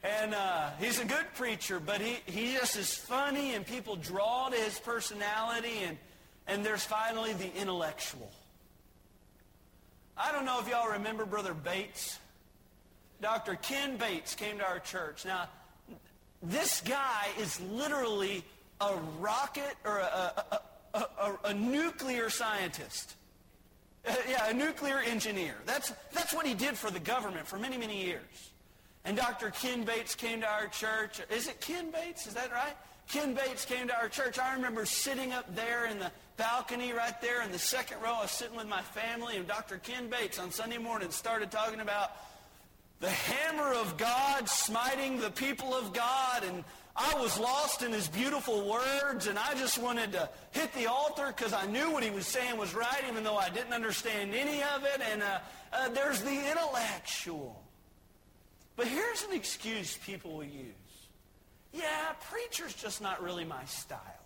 [0.04, 4.48] And uh, he's a good preacher, but he, he just is funny, and people draw
[4.48, 5.98] to his personality, and,
[6.46, 8.30] and there's finally the intellectual.
[10.18, 12.18] I don't know if y'all remember Brother Bates.
[13.20, 13.54] Dr.
[13.54, 15.24] Ken Bates came to our church.
[15.24, 15.48] Now,
[16.42, 18.42] this guy is literally
[18.80, 20.60] a rocket or a,
[20.94, 23.14] a, a, a nuclear scientist.
[24.06, 25.54] Uh, yeah, a nuclear engineer.
[25.66, 28.50] That's, that's what he did for the government for many, many years.
[29.04, 29.50] And Dr.
[29.50, 31.20] Ken Bates came to our church.
[31.30, 32.26] Is it Ken Bates?
[32.26, 32.76] Is that right?
[33.08, 34.38] Ken Bates came to our church.
[34.38, 38.14] I remember sitting up there in the balcony right there in the second row.
[38.14, 39.76] I was sitting with my family, and Dr.
[39.78, 42.12] Ken Bates on Sunday morning started talking about
[43.00, 46.44] the hammer of God smiting the people of God.
[46.44, 46.64] And
[46.96, 51.34] I was lost in his beautiful words, and I just wanted to hit the altar
[51.36, 54.62] because I knew what he was saying was right, even though I didn't understand any
[54.62, 55.02] of it.
[55.12, 55.38] And uh,
[55.72, 57.60] uh, there's the intellectual.
[58.76, 60.72] But here's an excuse people will use.
[61.72, 64.17] Yeah, preacher's just not really my style.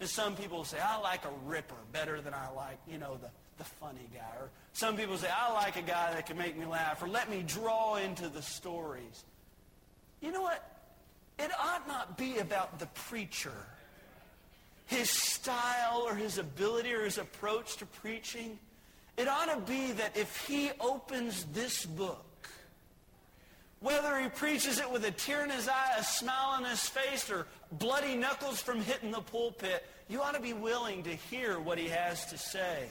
[0.00, 3.28] And some people say, I like a ripper better than I like, you know, the
[3.60, 4.40] the funny guy.
[4.40, 7.30] Or some people say, I like a guy that can make me laugh, or let
[7.30, 9.24] me draw into the stories.
[10.20, 10.66] You know what?
[11.38, 13.66] It ought not be about the preacher,
[14.86, 18.58] his style or his ability or his approach to preaching.
[19.16, 22.24] It ought to be that if he opens this book,
[23.80, 27.30] whether he preaches it with a tear in his eye, a smile on his face,
[27.30, 31.78] or bloody knuckles from hitting the pulpit, you ought to be willing to hear what
[31.78, 32.88] he has to say.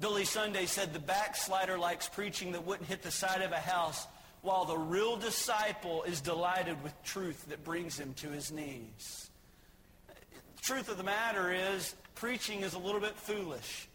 [0.00, 4.06] Billy Sunday said the backslider likes preaching that wouldn't hit the side of a house,
[4.40, 9.30] while the real disciple is delighted with truth that brings him to his knees.
[10.08, 13.86] The truth of the matter is, preaching is a little bit foolish.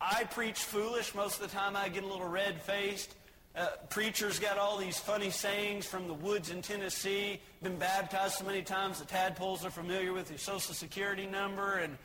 [0.00, 1.14] I preach foolish.
[1.14, 3.14] Most of the time I get a little red-faced.
[3.56, 7.40] Uh, preachers got all these funny sayings from the woods in Tennessee.
[7.62, 11.76] Been baptized so many times the tadpoles are familiar with his social security number.
[11.76, 11.96] And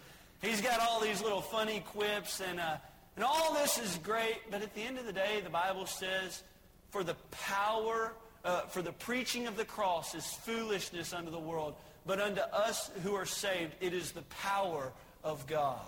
[0.42, 2.78] He's got all these little funny quips, and, uh,
[3.16, 6.44] and all this is great, but at the end of the day, the Bible says,
[6.92, 8.14] for the power,
[8.46, 12.90] uh, for the preaching of the cross is foolishness unto the world, but unto us
[13.04, 14.94] who are saved, it is the power
[15.26, 15.82] of God.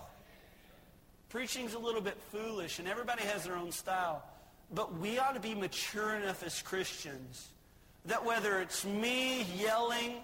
[1.30, 4.22] Preaching's a little bit foolish, and everybody has their own style,
[4.74, 7.48] but we ought to be mature enough as Christians
[8.06, 10.16] that whether it's me yelling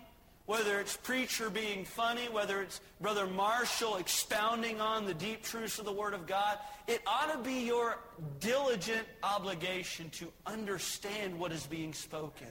[0.48, 5.84] whether it's preacher being funny, whether it's Brother Marshall expounding on the deep truths of
[5.84, 7.98] the Word of God, it ought to be your
[8.40, 12.46] diligent obligation to understand what is being spoken.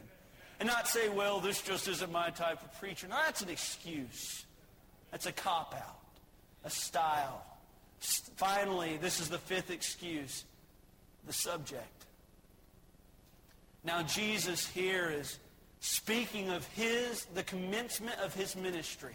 [0.59, 3.07] And not say, well, this just isn't my type of preacher.
[3.07, 4.45] No, that's an excuse.
[5.09, 5.97] That's a cop-out,
[6.65, 7.43] a style.
[8.35, 10.45] Finally, this is the fifth excuse,
[11.27, 12.05] the subject.
[13.83, 15.37] Now, Jesus here is
[15.81, 19.13] speaking of his, the commencement of his ministry.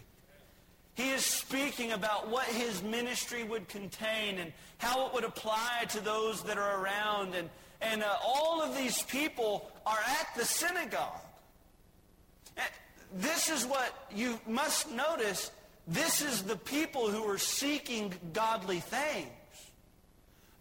[0.94, 6.00] He is speaking about what his ministry would contain and how it would apply to
[6.00, 7.34] those that are around.
[7.34, 7.48] And,
[7.80, 11.20] and uh, all of these people are at the synagogue.
[13.14, 15.50] This is what you must notice.
[15.86, 19.28] This is the people who are seeking godly things.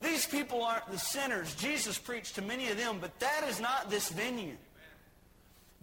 [0.02, 1.54] These people aren't the sinners.
[1.56, 4.58] Jesus preached to many of them, but that is not this venue.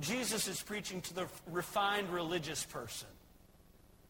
[0.00, 3.08] Jesus is preaching to the refined religious person.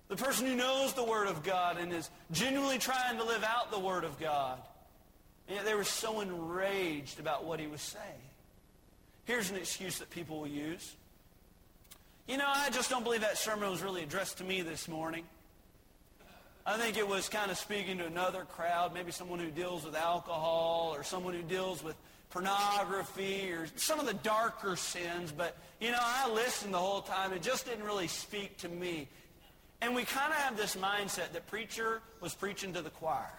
[0.09, 3.71] The person who knows the Word of God and is genuinely trying to live out
[3.71, 4.59] the Word of God.
[5.47, 8.05] And yet they were so enraged about what he was saying.
[9.25, 10.95] Here's an excuse that people will use.
[12.27, 15.25] You know, I just don't believe that sermon was really addressed to me this morning.
[16.69, 19.97] I think it was kind of speaking to another crowd, maybe someone who deals with
[19.97, 21.97] alcohol or someone who deals with
[22.29, 27.33] pornography or some of the darker sins, but, you know, I listened the whole time.
[27.33, 29.09] It just didn't really speak to me.
[29.81, 33.33] And we kind of have this mindset that preacher was preaching to the choir.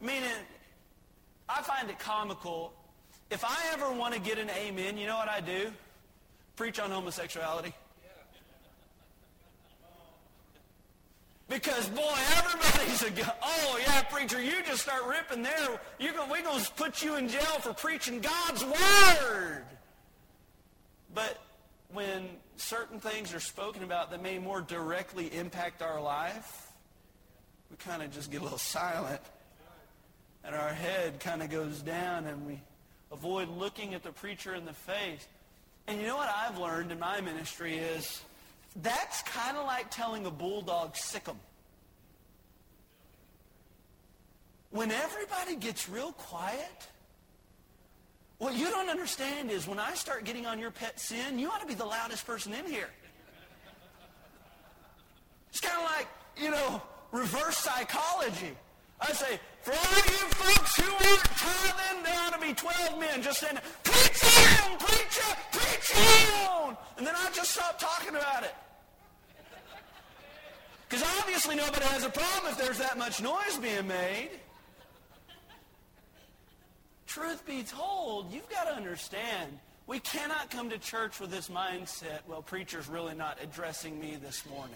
[0.00, 0.30] Meaning,
[1.48, 2.72] I find it comical.
[3.32, 5.72] If I ever want to get an amen, you know what I do?
[6.54, 7.74] preach on homosexuality?
[11.48, 15.80] Because boy, everybody's a oh yeah, preacher, you just start ripping there.
[15.98, 19.64] You're going, we're to put you in jail for preaching God's word.
[21.14, 21.38] But
[21.92, 26.72] when certain things are spoken about that may more directly impact our life,
[27.70, 29.20] we kind of just get a little silent,
[30.44, 32.60] and our head kind of goes down, and we
[33.12, 35.26] avoid looking at the preacher in the face.
[35.86, 38.22] And you know what I've learned in my ministry is
[38.76, 41.38] that's kind of like telling a bulldog, sick 'em.
[44.70, 46.88] When everybody gets real quiet,
[48.38, 51.60] what you don't understand is when I start getting on your pet sin, you ought
[51.60, 52.90] to be the loudest person in here.
[55.50, 58.56] It's kind of like, you know, reverse psychology.
[59.00, 63.22] I say, for all you folks who aren't tithing, there ought to be 12 men
[63.22, 64.20] just saying, preach
[64.78, 66.76] preacher, preach on.
[66.96, 68.54] And then I just stop talking about it.
[70.88, 74.30] Because obviously nobody has a problem if there's that much noise being made.
[77.06, 82.20] Truth be told, you've got to understand, we cannot come to church with this mindset,
[82.26, 84.74] well, preacher's really not addressing me this morning.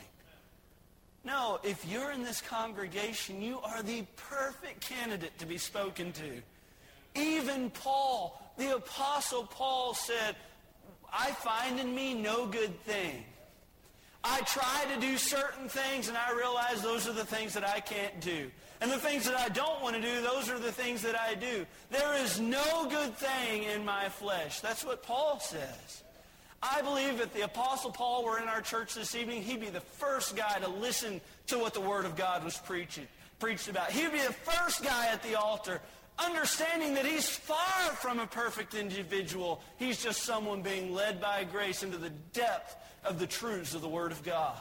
[1.25, 6.43] No, if you're in this congregation, you are the perfect candidate to be spoken to.
[7.15, 10.37] Even Paul, the Apostle Paul said,
[11.13, 13.25] I find in me no good thing.
[14.25, 17.81] I try to do certain things and I realize those are the things that I
[17.81, 18.51] can't do.
[18.81, 21.35] And the things that I don't want to do, those are the things that I
[21.35, 21.67] do.
[21.91, 24.61] There is no good thing in my flesh.
[24.61, 26.03] That's what Paul says.
[26.63, 29.81] I believe if the Apostle Paul were in our church this evening, he'd be the
[29.81, 33.07] first guy to listen to what the Word of God was preaching,
[33.39, 33.91] preached about.
[33.93, 35.81] He'd be the first guy at the altar,
[36.19, 37.57] understanding that he's far
[37.97, 39.63] from a perfect individual.
[39.79, 43.89] He's just someone being led by grace into the depth of the truths of the
[43.89, 44.59] Word of God.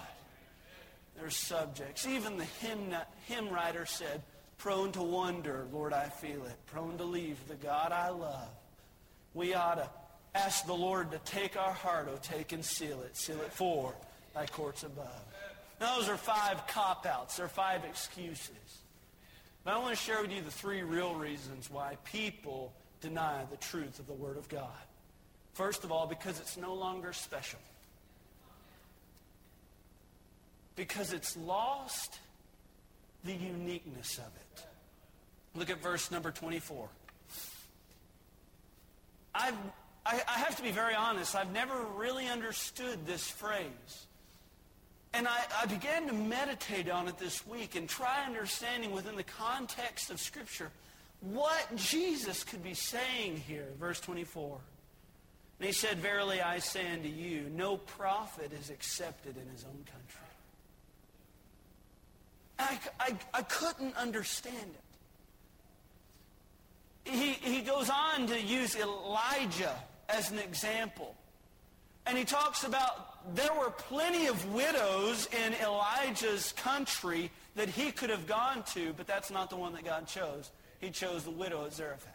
[1.19, 2.05] There's subjects.
[2.05, 2.93] Even the hymn,
[3.25, 4.21] hymn writer said,
[4.57, 6.55] prone to wonder, Lord, I feel it.
[6.67, 8.49] Prone to leave the God I love.
[9.33, 9.89] We ought to
[10.35, 13.17] ask the Lord to take our heart, oh, take and seal it.
[13.17, 13.95] Seal it for
[14.33, 15.25] thy courts above.
[15.79, 17.37] Now, those are five cop-outs.
[17.37, 18.76] They're five excuses.
[19.67, 23.57] But I want to share with you the three real reasons why people deny the
[23.57, 24.71] truth of the Word of God.
[25.55, 27.59] First of all, because it's no longer special
[30.77, 32.17] because it's lost
[33.25, 34.65] the uniqueness of it.
[35.53, 36.87] Look at verse number 24.
[39.35, 39.53] I've,
[40.05, 41.35] I, I have to be very honest.
[41.35, 44.05] I've never really understood this phrase.
[45.17, 49.23] And I, I, began to meditate on it this week and try understanding within the
[49.23, 50.69] context of Scripture
[51.21, 53.65] what Jesus could be saying here.
[53.79, 54.59] Verse 24.
[55.59, 59.83] And he said, Verily I say unto you, no prophet is accepted in his own
[59.91, 60.21] country.
[62.59, 64.75] I, I, I couldn't understand
[67.05, 67.11] it.
[67.11, 69.73] He, he goes on to use Elijah
[70.09, 71.15] as an example.
[72.05, 78.09] And he talks about there were plenty of widows in Elijah's country that he could
[78.09, 80.51] have gone to, but that's not the one that God chose.
[80.79, 82.13] He chose the widow at Zarephath.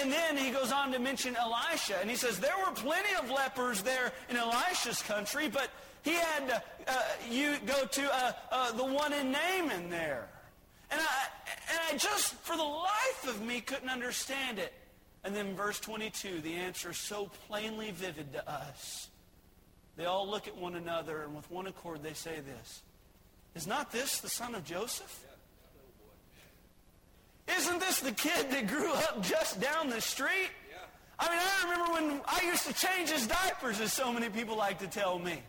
[0.00, 3.30] And, then he goes on to mention Elisha, and he says there were plenty of
[3.30, 5.70] lepers there in Elisha's country, but
[6.02, 10.28] he had to, uh, you go to uh, uh, the one in Naaman there.
[10.90, 11.26] And I,
[11.70, 14.72] and I just, for the life of me, couldn't understand it.
[15.22, 19.09] And then verse 22, the answer is so plainly vivid to us.
[20.00, 22.80] They all look at one another, and with one accord they say this.
[23.54, 25.26] Is not this the son of Joseph?
[27.46, 30.48] Isn't this the kid that grew up just down the street?
[31.18, 34.56] I mean, I remember when I used to change his diapers, as so many people
[34.56, 35.42] like to tell me.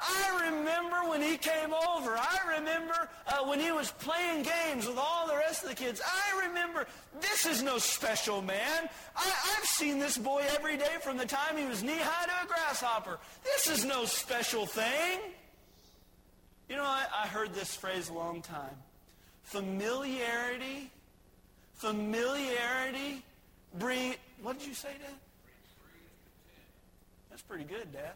[0.00, 2.16] I remember when he came over.
[2.16, 6.00] I remember uh, when he was playing games with all the rest of the kids.
[6.04, 6.86] I remember
[7.20, 8.88] this is no special man.
[9.14, 12.48] I, I've seen this boy every day from the time he was knee-high to a
[12.48, 13.18] grasshopper.
[13.44, 15.20] This is no special thing.
[16.68, 18.76] You know, I, I heard this phrase a long time.
[19.42, 20.90] Familiarity,
[21.74, 23.22] familiarity,
[23.78, 25.14] bring, what did you say, Dad?
[27.28, 28.12] That's pretty good, Dad.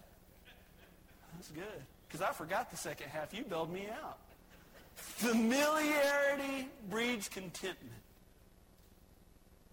[1.37, 1.83] That's good.
[2.09, 3.35] Because I forgot the second half.
[3.35, 4.19] You bailed me out.
[4.95, 7.93] Familiarity breeds contentment.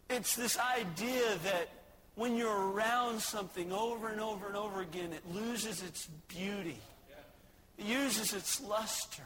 [0.09, 1.69] It's this idea that
[2.15, 6.79] when you're around something over and over and over again, it loses its beauty.
[7.77, 9.23] It loses its luster.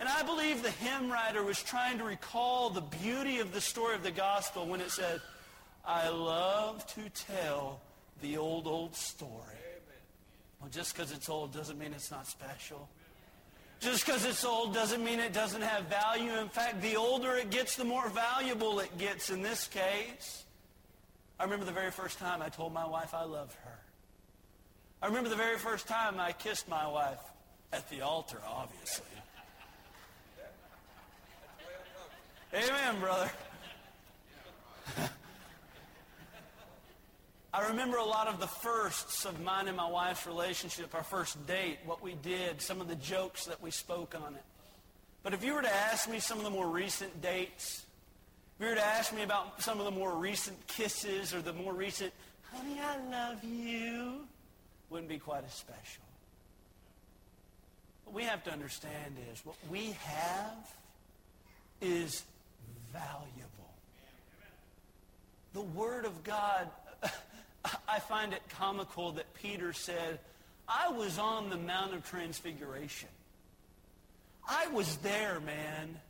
[0.00, 3.94] And I believe the hymn writer was trying to recall the beauty of the story
[3.94, 5.20] of the gospel when it said,
[5.84, 7.80] I love to tell
[8.20, 9.30] the old, old story.
[10.62, 12.88] Well, just because it's old doesn't mean it's not special.
[13.80, 16.32] Just because it's old doesn't mean it doesn't have value.
[16.38, 20.44] In fact, the older it gets, the more valuable it gets in this case.
[21.40, 23.78] I remember the very first time I told my wife I loved her.
[25.02, 27.18] I remember the very first time I kissed my wife
[27.72, 29.04] at the altar, obviously.
[32.54, 33.32] Amen, brother.
[37.54, 41.46] I remember a lot of the firsts of mine and my wife's relationship, our first
[41.46, 44.42] date, what we did, some of the jokes that we spoke on it.
[45.22, 47.84] But if you were to ask me some of the more recent dates,
[48.56, 51.52] if you were to ask me about some of the more recent kisses or the
[51.52, 52.14] more recent,
[52.54, 54.26] honey, I love you,
[54.88, 56.04] wouldn't be quite as special.
[58.04, 60.74] What we have to understand is what we have
[61.82, 62.24] is
[62.94, 63.28] valuable.
[65.52, 66.70] The Word of God
[67.88, 70.18] I find it comical that Peter said,
[70.68, 73.08] I was on the Mount of Transfiguration.
[74.48, 76.00] I was there, man.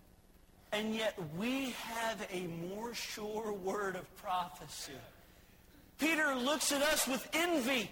[0.72, 4.92] And yet we have a more sure word of prophecy.
[5.98, 7.90] Peter looks at us with envy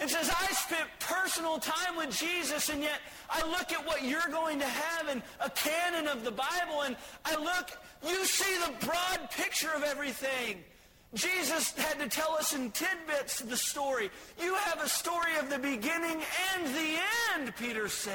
[0.00, 4.28] and says, I spent personal time with Jesus, and yet I look at what you're
[4.30, 7.70] going to have in a canon of the Bible, and I look,
[8.06, 10.62] you see the broad picture of everything.
[11.14, 14.10] Jesus had to tell us in tidbits the story.
[14.40, 16.20] You have a story of the beginning
[16.54, 16.98] and the
[17.34, 18.12] end, Peter said.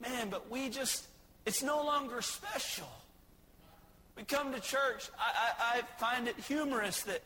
[0.00, 1.06] Man, but we just,
[1.46, 2.88] it's no longer special.
[4.16, 5.08] We come to church.
[5.18, 7.22] I, I, I find it humorous that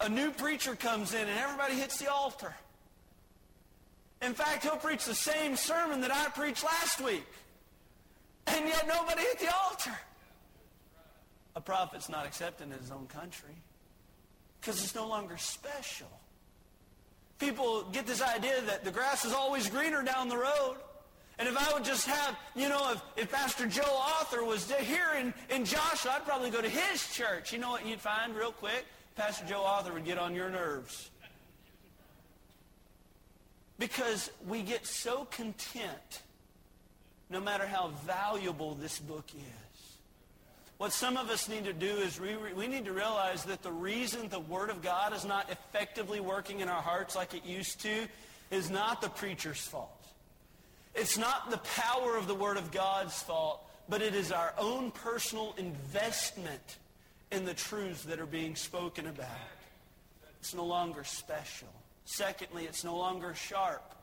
[0.00, 2.54] a new preacher comes in and everybody hits the altar.
[4.22, 7.24] In fact, he'll preach the same sermon that I preached last week.
[8.46, 9.98] And yet nobody hit the altar
[11.56, 13.54] a prophet's not accepted in his own country
[14.60, 16.08] because it's no longer special.
[17.38, 20.76] People get this idea that the grass is always greener down the road.
[21.38, 25.08] And if I would just have, you know, if, if Pastor Joe Author was here
[25.18, 27.52] in, in Joshua, I'd probably go to his church.
[27.52, 28.84] You know what you'd find real quick?
[29.16, 31.10] Pastor Joe Author would get on your nerves.
[33.78, 36.22] Because we get so content,
[37.28, 39.63] no matter how valuable this book is.
[40.84, 43.72] What some of us need to do is we, we need to realize that the
[43.72, 47.80] reason the Word of God is not effectively working in our hearts like it used
[47.80, 48.06] to
[48.50, 50.06] is not the preacher's fault.
[50.94, 54.90] It's not the power of the Word of God's fault, but it is our own
[54.90, 56.76] personal investment
[57.32, 59.30] in the truths that are being spoken about.
[60.38, 61.72] It's no longer special.
[62.04, 63.94] Secondly, it's no longer sharp.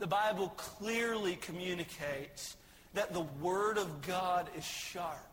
[0.00, 2.57] The Bible clearly communicates
[2.98, 5.24] that the Word of God is sharp.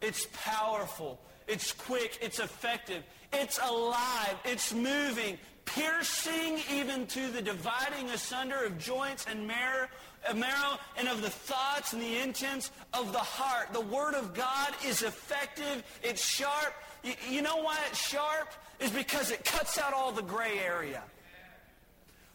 [0.00, 1.20] It's powerful.
[1.46, 2.18] It's quick.
[2.20, 3.04] It's effective.
[3.32, 4.34] It's alive.
[4.44, 9.86] It's moving, piercing even to the dividing asunder of joints and marrow,
[10.28, 13.72] uh, marrow and of the thoughts and the intents of the heart.
[13.72, 15.84] The Word of God is effective.
[16.02, 16.74] It's sharp.
[17.28, 18.48] You know why it's sharp?
[18.80, 21.04] Is because it cuts out all the gray area.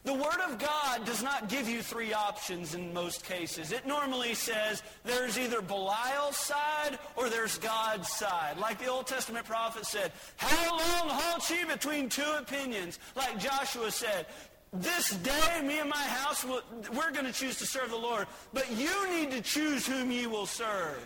[0.05, 3.71] The Word of God does not give you three options in most cases.
[3.71, 8.59] It normally says there's either Belial's side or there's God's side.
[8.59, 12.99] Like the Old Testament prophet said, how long halt ye between two opinions?
[13.15, 14.27] Like Joshua said,
[14.71, 18.27] this day, me and my house, we're going to choose to serve the Lord.
[18.53, 21.03] But you need to choose whom you will serve.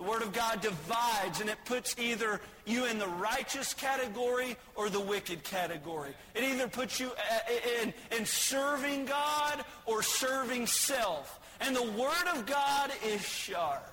[0.00, 4.88] The Word of God divides, and it puts either you in the righteous category or
[4.88, 6.14] the wicked category.
[6.34, 11.38] It either puts you uh, in, in serving God or serving self.
[11.60, 13.86] And the Word of God is sharp.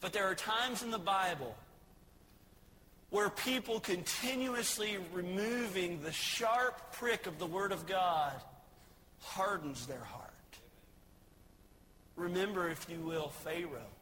[0.00, 1.54] But there are times in the Bible
[3.10, 8.34] where people continuously removing the sharp prick of the Word of God
[9.20, 10.32] hardens their heart.
[12.16, 13.92] Remember, if you will, Pharaoh.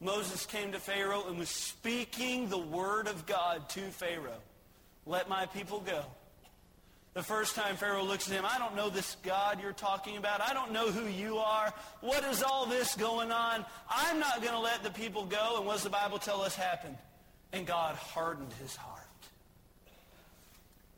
[0.00, 4.40] Moses came to Pharaoh and was speaking the word of God to Pharaoh.
[5.06, 6.04] Let my people go.
[7.12, 10.40] The first time Pharaoh looks at him, I don't know this God you're talking about.
[10.40, 11.74] I don't know who you are.
[12.00, 13.64] What is all this going on?
[13.90, 15.56] I'm not going to let the people go.
[15.56, 16.96] And what does the Bible tell us happened?
[17.52, 19.00] And God hardened his heart.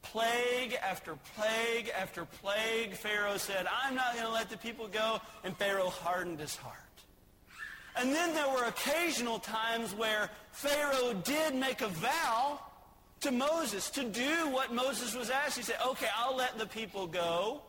[0.03, 5.19] Plague after plague after plague, Pharaoh said, I'm not going to let the people go.
[5.45, 6.77] And Pharaoh hardened his heart.
[7.97, 12.61] And then there were occasional times where Pharaoh did make a vow
[13.21, 15.57] to Moses to do what Moses was asked.
[15.57, 17.63] He said, okay, I'll let the people go.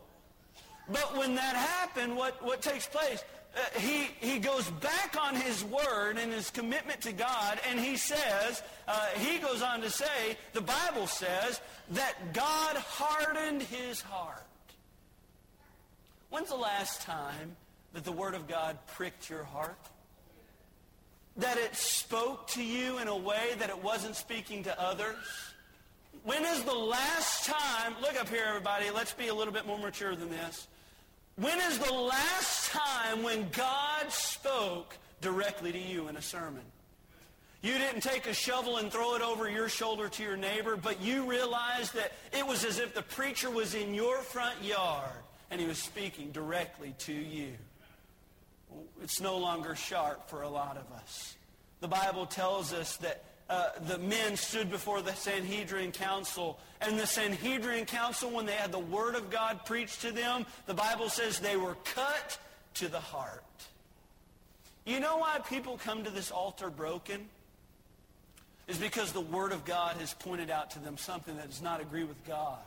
[0.88, 3.22] But when that happened, what, what takes place?
[3.56, 7.96] uh, he, he goes back on his word and his commitment to God, and he
[7.96, 11.60] says, uh, he goes on to say, the Bible says,
[11.90, 14.42] that God hardened his heart.
[16.30, 17.54] When's the last time
[17.92, 19.78] that the Word of God pricked your heart?
[21.36, 25.16] That it spoke to you in a way that it wasn't speaking to others?
[26.22, 29.78] When is the last time, look up here everybody, let's be a little bit more
[29.78, 30.68] mature than this.
[31.36, 36.62] When is the last time when God spoke directly to you in a sermon?
[37.60, 41.00] You didn't take a shovel and throw it over your shoulder to your neighbor, but
[41.00, 45.10] you realized that it was as if the preacher was in your front yard
[45.50, 47.52] and he was speaking directly to you.
[49.02, 51.36] It's no longer sharp for a lot of us.
[51.80, 56.58] The Bible tells us that uh, the men stood before the Sanhedrin council.
[56.80, 60.74] And the Sanhedrin council, when they had the word of God preached to them, the
[60.74, 62.38] Bible says they were cut
[62.74, 63.44] to the heart.
[64.86, 67.28] You know why people come to this altar broken?
[68.66, 71.82] Is because the word of God has pointed out to them something that does not
[71.82, 72.58] agree with God.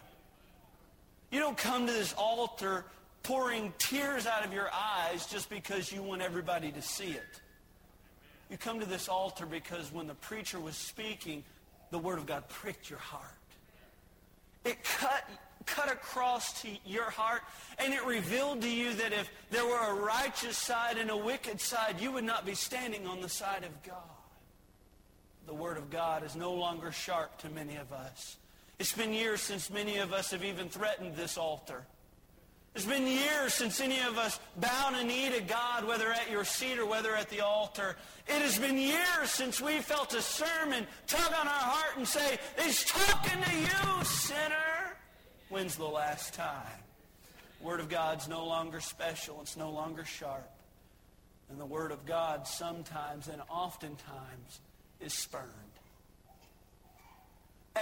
[1.32, 2.86] You don't come to this altar
[3.28, 7.42] pouring tears out of your eyes just because you want everybody to see it.
[8.50, 11.44] You come to this altar because when the preacher was speaking,
[11.92, 13.26] the Word of God pricked your heart.
[14.64, 15.30] It cut,
[15.66, 17.42] cut across to your heart,
[17.80, 21.60] and it revealed to you that if there were a righteous side and a wicked
[21.60, 23.98] side, you would not be standing on the side of God.
[25.48, 28.38] The Word of God is no longer sharp to many of us.
[28.80, 31.84] It's been years since many of us have even threatened this altar.
[32.78, 36.46] It's been years since any of us bowed a knee to God, whether at your
[36.46, 37.96] seat or whether at the altar.
[38.28, 42.38] It has been years since we felt a sermon tug on our heart and say,
[42.62, 44.96] He's talking to you, sinner.
[45.50, 46.84] When's the last time?
[47.62, 49.40] Word of God's no longer special.
[49.42, 50.48] It's no longer sharp.
[51.50, 54.62] And the Word of God sometimes and oftentimes
[55.02, 55.48] is spurned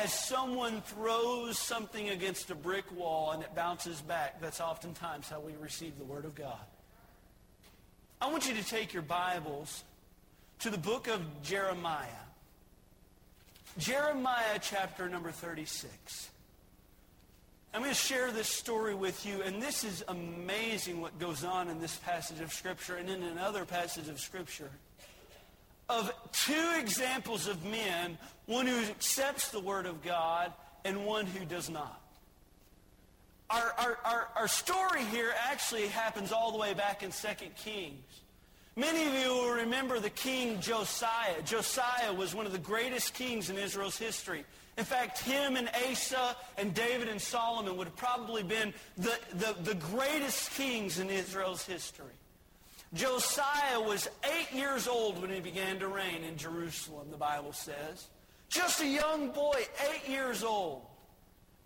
[0.01, 5.39] as someone throws something against a brick wall and it bounces back, that's oftentimes how
[5.39, 6.59] we receive the Word of God.
[8.21, 9.83] I want you to take your Bibles
[10.59, 12.07] to the book of Jeremiah.
[13.77, 16.29] Jeremiah chapter number 36.
[17.73, 21.67] I'm going to share this story with you, and this is amazing what goes on
[21.67, 24.69] in this passage of Scripture and in another passage of Scripture
[25.89, 30.51] of two examples of men, one who accepts the Word of God
[30.83, 32.01] and one who does not.
[33.49, 37.27] Our, our, our, our story here actually happens all the way back in 2
[37.57, 38.21] Kings.
[38.75, 41.41] Many of you will remember the king Josiah.
[41.45, 44.43] Josiah was one of the greatest kings in Israel's history.
[44.77, 49.55] In fact, him and Asa and David and Solomon would have probably been the, the,
[49.63, 52.11] the greatest kings in Israel's history.
[52.93, 58.07] Josiah was eight years old when he began to reign in Jerusalem, the Bible says.
[58.49, 60.83] Just a young boy, eight years old.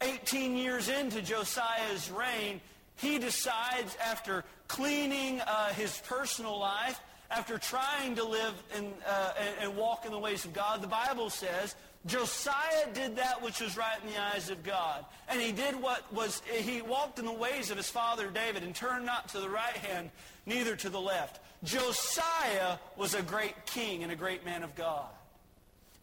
[0.01, 2.61] 18 years into Josiah's reign,
[2.95, 6.99] he decides after cleaning uh, his personal life,
[7.30, 10.88] after trying to live in, uh, and, and walk in the ways of God, the
[10.88, 15.05] Bible says Josiah did that which was right in the eyes of God.
[15.28, 18.74] And he did what was, he walked in the ways of his father David and
[18.74, 20.09] turned not to the right hand,
[20.49, 21.39] neither to the left.
[21.63, 25.07] Josiah was a great king and a great man of God.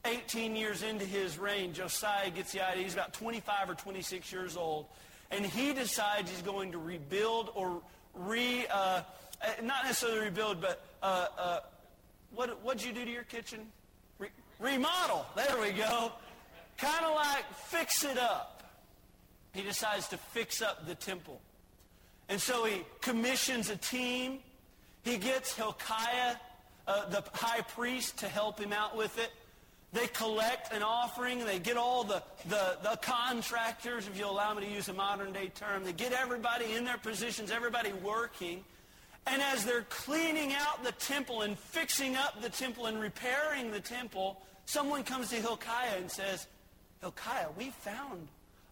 [0.07, 2.85] 18 years into his reign, Josiah gets the idea.
[2.85, 4.87] He's about 25 or 26 years old.
[5.31, 7.83] And he decides he's going to rebuild or
[8.15, 9.03] re, uh,
[9.63, 11.59] not necessarily rebuild, but uh, uh,
[12.35, 13.67] what, what'd you do to your kitchen?
[14.59, 15.27] remodel.
[15.35, 16.13] There we go.
[16.79, 18.63] Kind of like fix it up.
[19.53, 21.41] He decides to fix up the temple.
[22.29, 24.41] And so he commissions a team.
[25.05, 26.37] He gets Hilkiah,
[26.89, 29.31] uh, the high priest, to help him out with it.
[29.93, 31.45] They collect an offering.
[31.45, 35.33] They get all the, the, the contractors, if you allow me to use a modern
[35.33, 35.85] day term.
[35.85, 38.65] They get everybody in their positions, everybody working.
[39.27, 43.81] And as they're cleaning out the temple and fixing up the temple and repairing the
[43.81, 46.47] temple, someone comes to Hilkiah and says,
[47.01, 48.29] Hilkiah, we found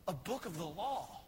[0.06, 1.23] a book of the law.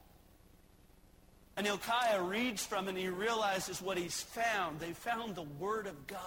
[1.56, 4.78] And Hilkiah reads from it and he realizes what he's found.
[4.78, 6.20] They found the Word of God.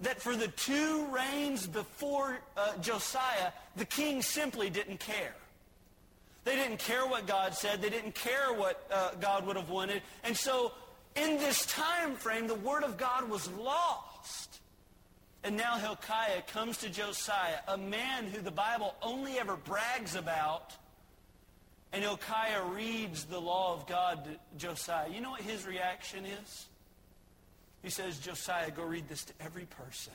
[0.00, 5.34] That for the two reigns before uh, Josiah, the king simply didn't care.
[6.44, 7.80] They didn't care what God said.
[7.80, 10.02] They didn't care what uh, God would have wanted.
[10.22, 10.72] And so
[11.16, 14.60] in this time frame, the word of God was lost.
[15.42, 20.74] And now Hilkiah comes to Josiah, a man who the Bible only ever brags about.
[21.94, 25.08] And Hilkiah reads the law of God to Josiah.
[25.08, 26.66] You know what his reaction is?
[27.84, 30.12] He says, Josiah, go read this to every person.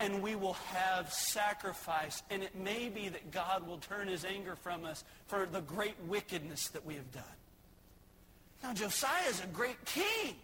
[0.00, 2.22] And we will have sacrifice.
[2.30, 5.96] And it may be that God will turn his anger from us for the great
[6.08, 7.22] wickedness that we have done.
[8.62, 10.36] Now, Josiah is a great king.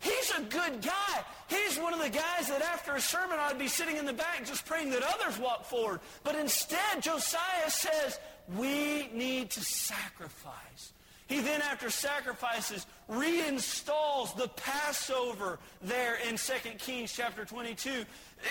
[0.00, 1.24] He's a good guy.
[1.48, 4.46] He's one of the guys that after a sermon I'd be sitting in the back
[4.46, 6.00] just praying that others walk forward.
[6.22, 8.18] But instead, Josiah says,
[8.48, 10.92] we need to sacrifice.
[11.26, 18.04] He then, after sacrifices, reinstalls the Passover there in 2 Kings chapter 22.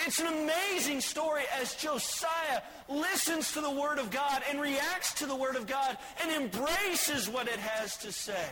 [0.08, 5.28] It's an amazing story as Josiah listens to the Word of God and reacts to
[5.28, 8.50] the Word of God and embraces what it has to say.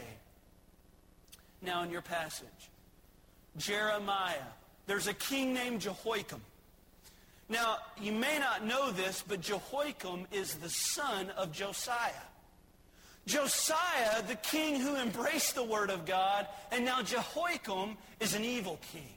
[1.64, 2.48] Now, in your passage,
[3.58, 4.36] Jeremiah,
[4.86, 6.42] there's a king named Jehoiakim.
[7.52, 12.12] Now, you may not know this, but Jehoiakim is the son of Josiah.
[13.28, 18.80] Josiah, the king who embraced the word of God, and now Jehoiakim is an evil
[18.94, 19.14] king.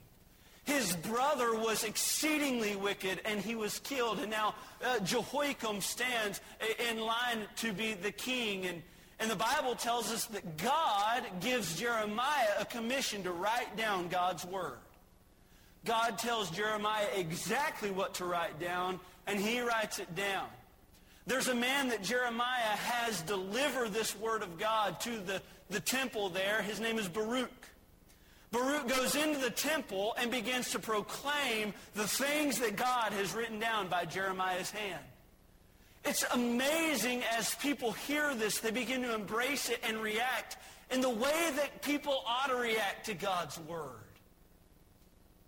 [0.65, 4.19] His brother was exceedingly wicked, and he was killed.
[4.19, 6.41] And now uh, Jehoiakim stands
[6.89, 8.65] in line to be the king.
[8.65, 8.83] And,
[9.19, 14.43] and the Bible tells us that God gives Jeremiah a commission to write down God's
[14.43, 14.79] word.
[15.85, 20.47] God tells Jeremiah exactly what to write down, and he writes it down.
[21.27, 26.29] There's a man that Jeremiah has deliver this word of God to the, the temple
[26.29, 26.61] there.
[26.61, 27.49] His name is Baruch.
[28.51, 33.59] Baruch goes into the temple and begins to proclaim the things that God has written
[33.59, 35.03] down by Jeremiah's hand.
[36.05, 40.57] It's amazing as people hear this, they begin to embrace it and react
[40.91, 44.04] in the way that people ought to react to God's word.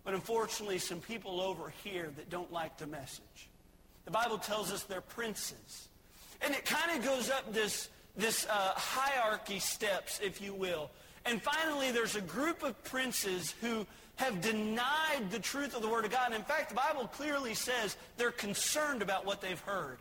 [0.08, 3.50] But unfortunately, some people over here that don't like the message.
[4.06, 5.88] The Bible tells us they're princes.
[6.40, 10.90] And it kind of goes up this, this uh, hierarchy steps, if you will.
[11.26, 13.86] And finally, there's a group of princes who
[14.16, 16.28] have denied the truth of the Word of God.
[16.28, 19.98] And in fact, the Bible clearly says they're concerned about what they've heard.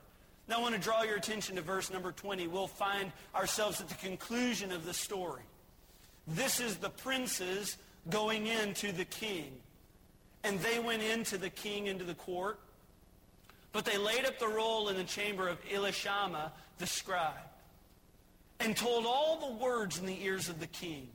[0.48, 2.48] Now, I want to draw your attention to verse number 20.
[2.48, 5.44] We'll find ourselves at the conclusion of the story.
[6.28, 7.76] This is the princes
[8.10, 9.52] going into the king.
[10.48, 12.58] And they went into the king, into the court.
[13.74, 17.34] But they laid up the roll in the chamber of Elishama, the scribe,
[18.62, 21.10] and told all the words in the ears of the king.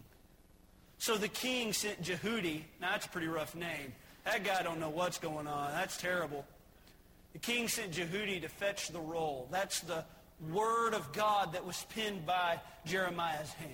[0.99, 2.63] So the king sent Jehudi.
[2.81, 3.95] Now, that's a pretty rough name.
[4.25, 5.73] That guy don't know what's going on.
[5.73, 6.45] That's terrible.
[7.33, 9.49] The king sent Jehudi to fetch the roll.
[9.51, 10.05] That's the
[10.53, 13.73] word of God that was pinned by Jeremiah's hand.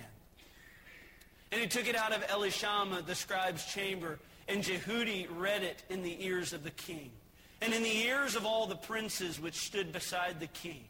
[1.51, 4.19] And he took it out of Elishama, the scribe's chamber,
[4.49, 7.11] and Jehudi read it in the ears of the king
[7.61, 10.83] and in the ears of all the princes which stood beside the king.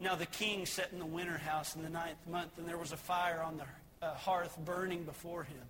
[0.00, 2.92] Now the king sat in the winter house in the ninth month, and there was
[2.92, 5.62] a fire on the uh, hearth burning before him.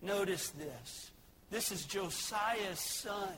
[0.00, 1.10] Notice this.
[1.50, 3.34] This is Josiah's son.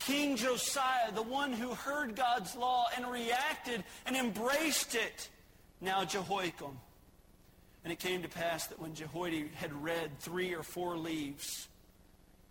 [0.00, 5.28] King Josiah, the one who heard God's law and reacted and embraced it.
[5.80, 6.76] Now Jehoiakim.
[7.84, 11.68] And it came to pass that when Jehoiada had read three or four leaves,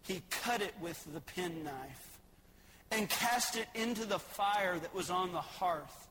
[0.04, 2.20] he cut it with the penknife
[2.92, 6.08] and cast it into the fire that was on the hearth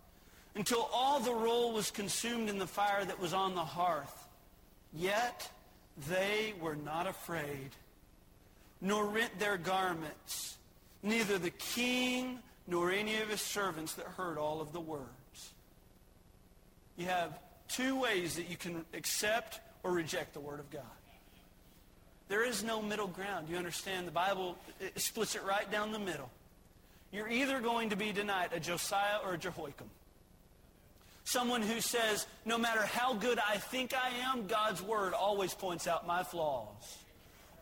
[0.55, 4.27] until all the roll was consumed in the fire that was on the hearth.
[4.95, 5.49] Yet
[6.09, 7.71] they were not afraid,
[8.81, 10.57] nor rent their garments,
[11.03, 15.09] neither the king nor any of his servants that heard all of the words.
[16.97, 17.39] You have
[17.71, 20.83] two ways that you can accept or reject the word of God.
[22.29, 23.49] There is no middle ground.
[23.49, 24.07] You understand?
[24.07, 24.57] The Bible
[24.97, 26.31] splits it right down the middle.
[27.13, 29.91] You're either going to be denied a Josiah or a Jehoiakim.
[31.25, 35.87] Someone who says, no matter how good I think I am, God's word always points
[35.87, 36.97] out my flaws.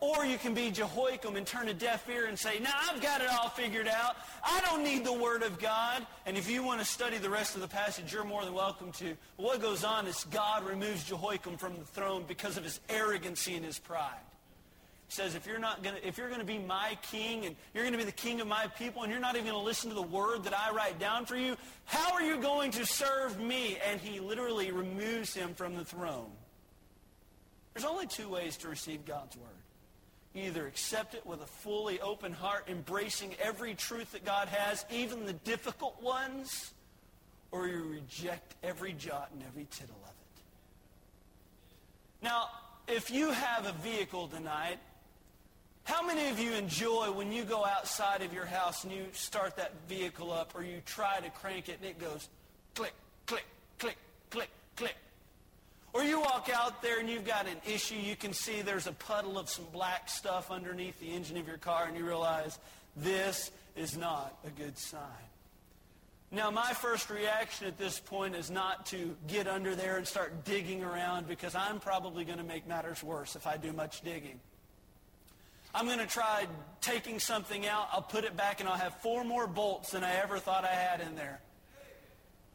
[0.01, 3.21] Or you can be Jehoiakim and turn a deaf ear and say, now I've got
[3.21, 4.15] it all figured out.
[4.45, 6.07] I don't need the word of God.
[6.25, 8.93] And if you want to study the rest of the passage, you're more than welcome
[8.93, 9.17] to.
[9.37, 13.57] But what goes on is God removes Jehoiakim from the throne because of his arrogancy
[13.57, 14.21] and his pride
[15.09, 17.83] He says, if you're not to, if you're going to be my king and you're
[17.83, 19.89] going to be the king of my people and you're not even going to listen
[19.89, 23.41] to the word that I write down for you, how are you going to serve
[23.41, 23.79] me?
[23.91, 26.31] And he literally removes him from the throne.
[27.75, 29.49] There's only two ways to receive God's word.
[30.47, 35.27] Either accept it with a fully open heart, embracing every truth that God has, even
[35.27, 36.73] the difficult ones,
[37.51, 40.43] or you reject every jot and every tittle of it.
[42.23, 42.49] Now,
[42.87, 44.79] if you have a vehicle tonight
[45.89, 49.57] how many of you enjoy when you go outside of your house and you start
[49.57, 52.29] that vehicle up or you try to crank it and it goes
[52.75, 52.93] click,
[53.25, 53.47] click,
[53.79, 53.97] click,
[54.29, 54.95] click, click?
[55.93, 57.95] Or you walk out there and you've got an issue.
[57.95, 61.57] You can see there's a puddle of some black stuff underneath the engine of your
[61.57, 62.59] car and you realize
[62.97, 65.01] this is not a good sign.
[66.31, 70.45] Now, my first reaction at this point is not to get under there and start
[70.45, 74.39] digging around because I'm probably going to make matters worse if I do much digging.
[75.75, 76.47] I'm going to try
[76.83, 77.89] taking something out.
[77.93, 80.75] I'll put it back and I'll have four more bolts than I ever thought I
[80.75, 81.41] had in there.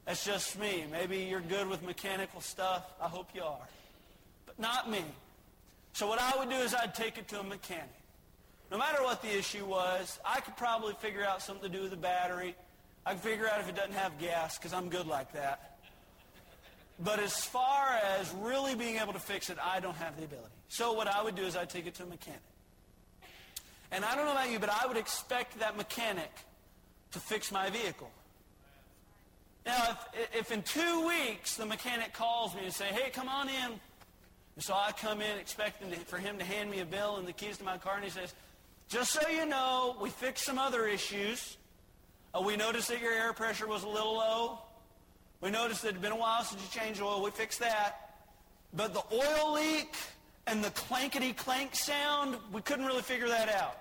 [0.05, 0.85] That's just me.
[0.91, 2.83] Maybe you're good with mechanical stuff.
[3.01, 3.67] I hope you are.
[4.45, 5.03] But not me.
[5.93, 7.89] So what I would do is I'd take it to a mechanic.
[8.71, 11.91] No matter what the issue was, I could probably figure out something to do with
[11.91, 12.55] the battery.
[13.05, 15.77] I could figure out if it doesn't have gas because I'm good like that.
[16.99, 20.49] But as far as really being able to fix it, I don't have the ability.
[20.69, 22.41] So what I would do is I'd take it to a mechanic.
[23.91, 26.31] And I don't know about you, but I would expect that mechanic
[27.11, 28.09] to fix my vehicle.
[29.65, 33.47] Now, if, if in two weeks the mechanic calls me and say, hey, come on
[33.49, 33.79] in.
[34.55, 37.27] And so I come in expecting to, for him to hand me a bill and
[37.27, 38.33] the keys to my car, and he says,
[38.89, 41.57] just so you know, we fixed some other issues.
[42.33, 44.59] Uh, we noticed that your air pressure was a little low.
[45.41, 47.23] We noticed that it had been a while since you changed oil.
[47.23, 48.15] We fixed that.
[48.73, 49.95] But the oil leak
[50.47, 53.77] and the clankety clank sound, we couldn't really figure that out.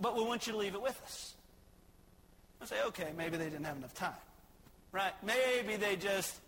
[0.00, 1.31] But we want you to leave it with us.
[2.72, 4.14] Say, okay, maybe they didn't have enough time.
[4.92, 5.12] Right?
[5.22, 6.40] Maybe they just,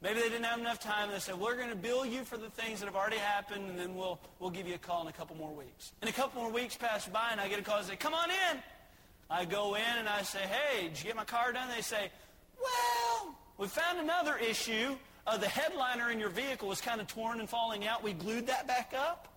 [0.00, 1.10] maybe they didn't have enough time.
[1.10, 3.78] They said, we're going to bill you for the things that have already happened, and
[3.78, 5.92] then we'll, we'll give you a call in a couple more weeks.
[6.00, 8.14] And a couple more weeks pass by, and I get a call and say, come
[8.14, 8.62] on in.
[9.28, 11.68] I go in and I say, hey, did you get my car done?
[11.74, 12.10] They say,
[12.58, 14.96] well, we found another issue.
[15.26, 18.02] Uh, the headliner in your vehicle was kind of torn and falling out.
[18.02, 19.28] We glued that back up.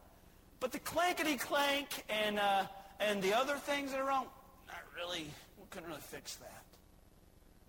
[0.62, 2.64] But the clankety clank and, uh,
[3.02, 4.28] and the other things that are wrong,
[4.68, 5.28] not really
[5.70, 6.64] couldn't really fix that.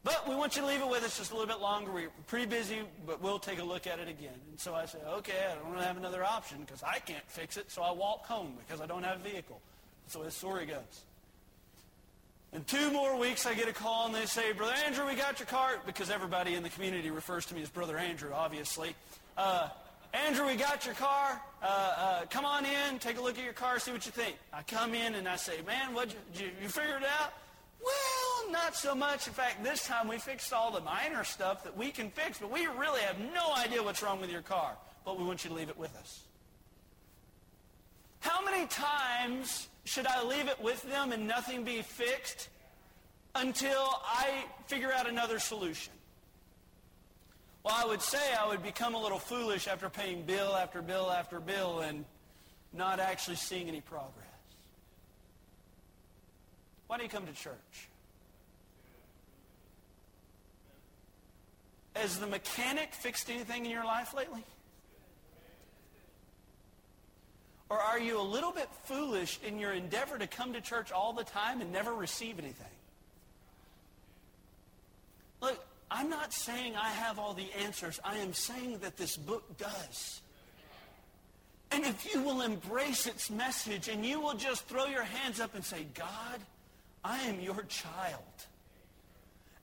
[0.03, 1.93] But we want you to leave it with us just a little bit longer.
[1.93, 4.33] We're pretty busy, but we'll take a look at it again.
[4.49, 7.59] And so I say, okay, I don't really have another option because I can't fix
[7.59, 9.61] it, so I walk home because I don't have a vehicle.
[10.07, 11.05] So the story goes.
[12.53, 15.39] In two more weeks, I get a call and they say, Brother Andrew, we got
[15.39, 18.95] your car, because everybody in the community refers to me as Brother Andrew, obviously.
[19.37, 19.69] Uh,
[20.13, 21.41] Andrew, we got your car.
[21.63, 24.35] Uh, uh, come on in, take a look at your car, see what you think.
[24.53, 27.35] I come in and I say, man, what you, you, you figure it out?
[27.83, 29.27] Well, not so much.
[29.27, 32.51] In fact, this time we fixed all the minor stuff that we can fix, but
[32.51, 34.77] we really have no idea what's wrong with your car.
[35.05, 36.23] But we want you to leave it with us.
[38.21, 42.49] How many times should I leave it with them and nothing be fixed
[43.35, 45.95] until I figure out another solution?
[47.63, 51.11] Well, I would say I would become a little foolish after paying bill after bill
[51.11, 52.05] after bill and
[52.73, 54.30] not actually seeing any progress.
[56.91, 57.89] Why do you come to church?
[61.95, 64.43] Has the mechanic fixed anything in your life lately?
[67.69, 71.13] Or are you a little bit foolish in your endeavor to come to church all
[71.13, 72.67] the time and never receive anything?
[75.41, 78.01] Look, I'm not saying I have all the answers.
[78.03, 80.23] I am saying that this book does.
[81.71, 85.55] And if you will embrace its message and you will just throw your hands up
[85.55, 86.41] and say, God,
[87.05, 88.25] I am your child.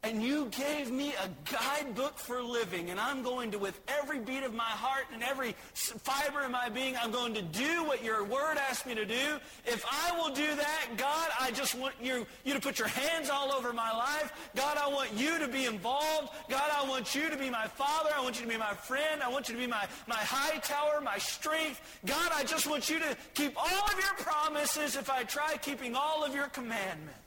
[0.04, 4.44] And you gave me a guidebook for living, and I'm going to, with every beat
[4.44, 8.24] of my heart and every fiber of my being, I'm going to do what your
[8.24, 9.40] word asks me to do.
[9.66, 13.30] If I will do that, God, I just want you, you to put your hands
[13.30, 14.32] all over my life.
[14.56, 16.30] God, I want you to be involved.
[16.48, 18.12] God, I want you to be my father.
[18.16, 19.24] I want you to be my friend.
[19.24, 22.00] I want you to be my, my high tower, my strength.
[22.06, 25.96] God, I just want you to keep all of your promises if I try keeping
[25.96, 27.27] all of your commandments.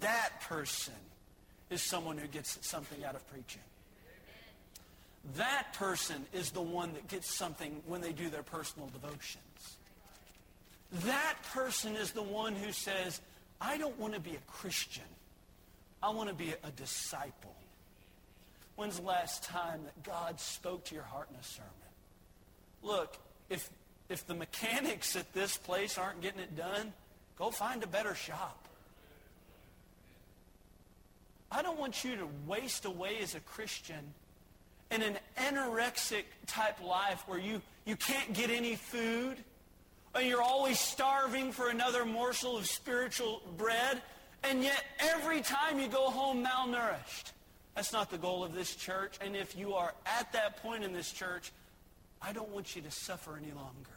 [0.00, 0.94] That person
[1.70, 3.62] is someone who gets something out of preaching.
[5.36, 9.42] That person is the one that gets something when they do their personal devotions.
[11.06, 13.20] That person is the one who says,
[13.60, 15.04] I don't want to be a Christian.
[16.02, 17.54] I want to be a disciple.
[18.76, 21.70] When's the last time that God spoke to your heart in a sermon?
[22.82, 23.16] Look,
[23.48, 23.70] if,
[24.08, 26.92] if the mechanics at this place aren't getting it done,
[27.38, 28.68] go find a better shop.
[31.54, 34.12] I don't want you to waste away as a Christian
[34.90, 39.36] in an anorexic type life where you, you can't get any food
[40.16, 44.00] and you're always starving for another morsel of spiritual bread,
[44.44, 47.32] and yet every time you go home malnourished.
[47.74, 49.18] That's not the goal of this church.
[49.20, 51.52] And if you are at that point in this church,
[52.22, 53.93] I don't want you to suffer any longer.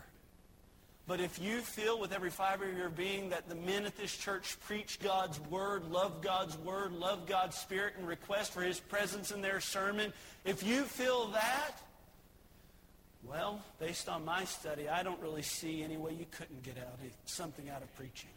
[1.08, 4.16] But if you feel with every fiber of your being that the men at this
[4.16, 9.32] church preach God's word, love God's word, love God's spirit, and request for his presence
[9.32, 10.12] in their sermon,
[10.44, 11.72] if you feel that,
[13.24, 17.00] well, based on my study, I don't really see any way you couldn't get out
[17.26, 18.30] something out of preaching.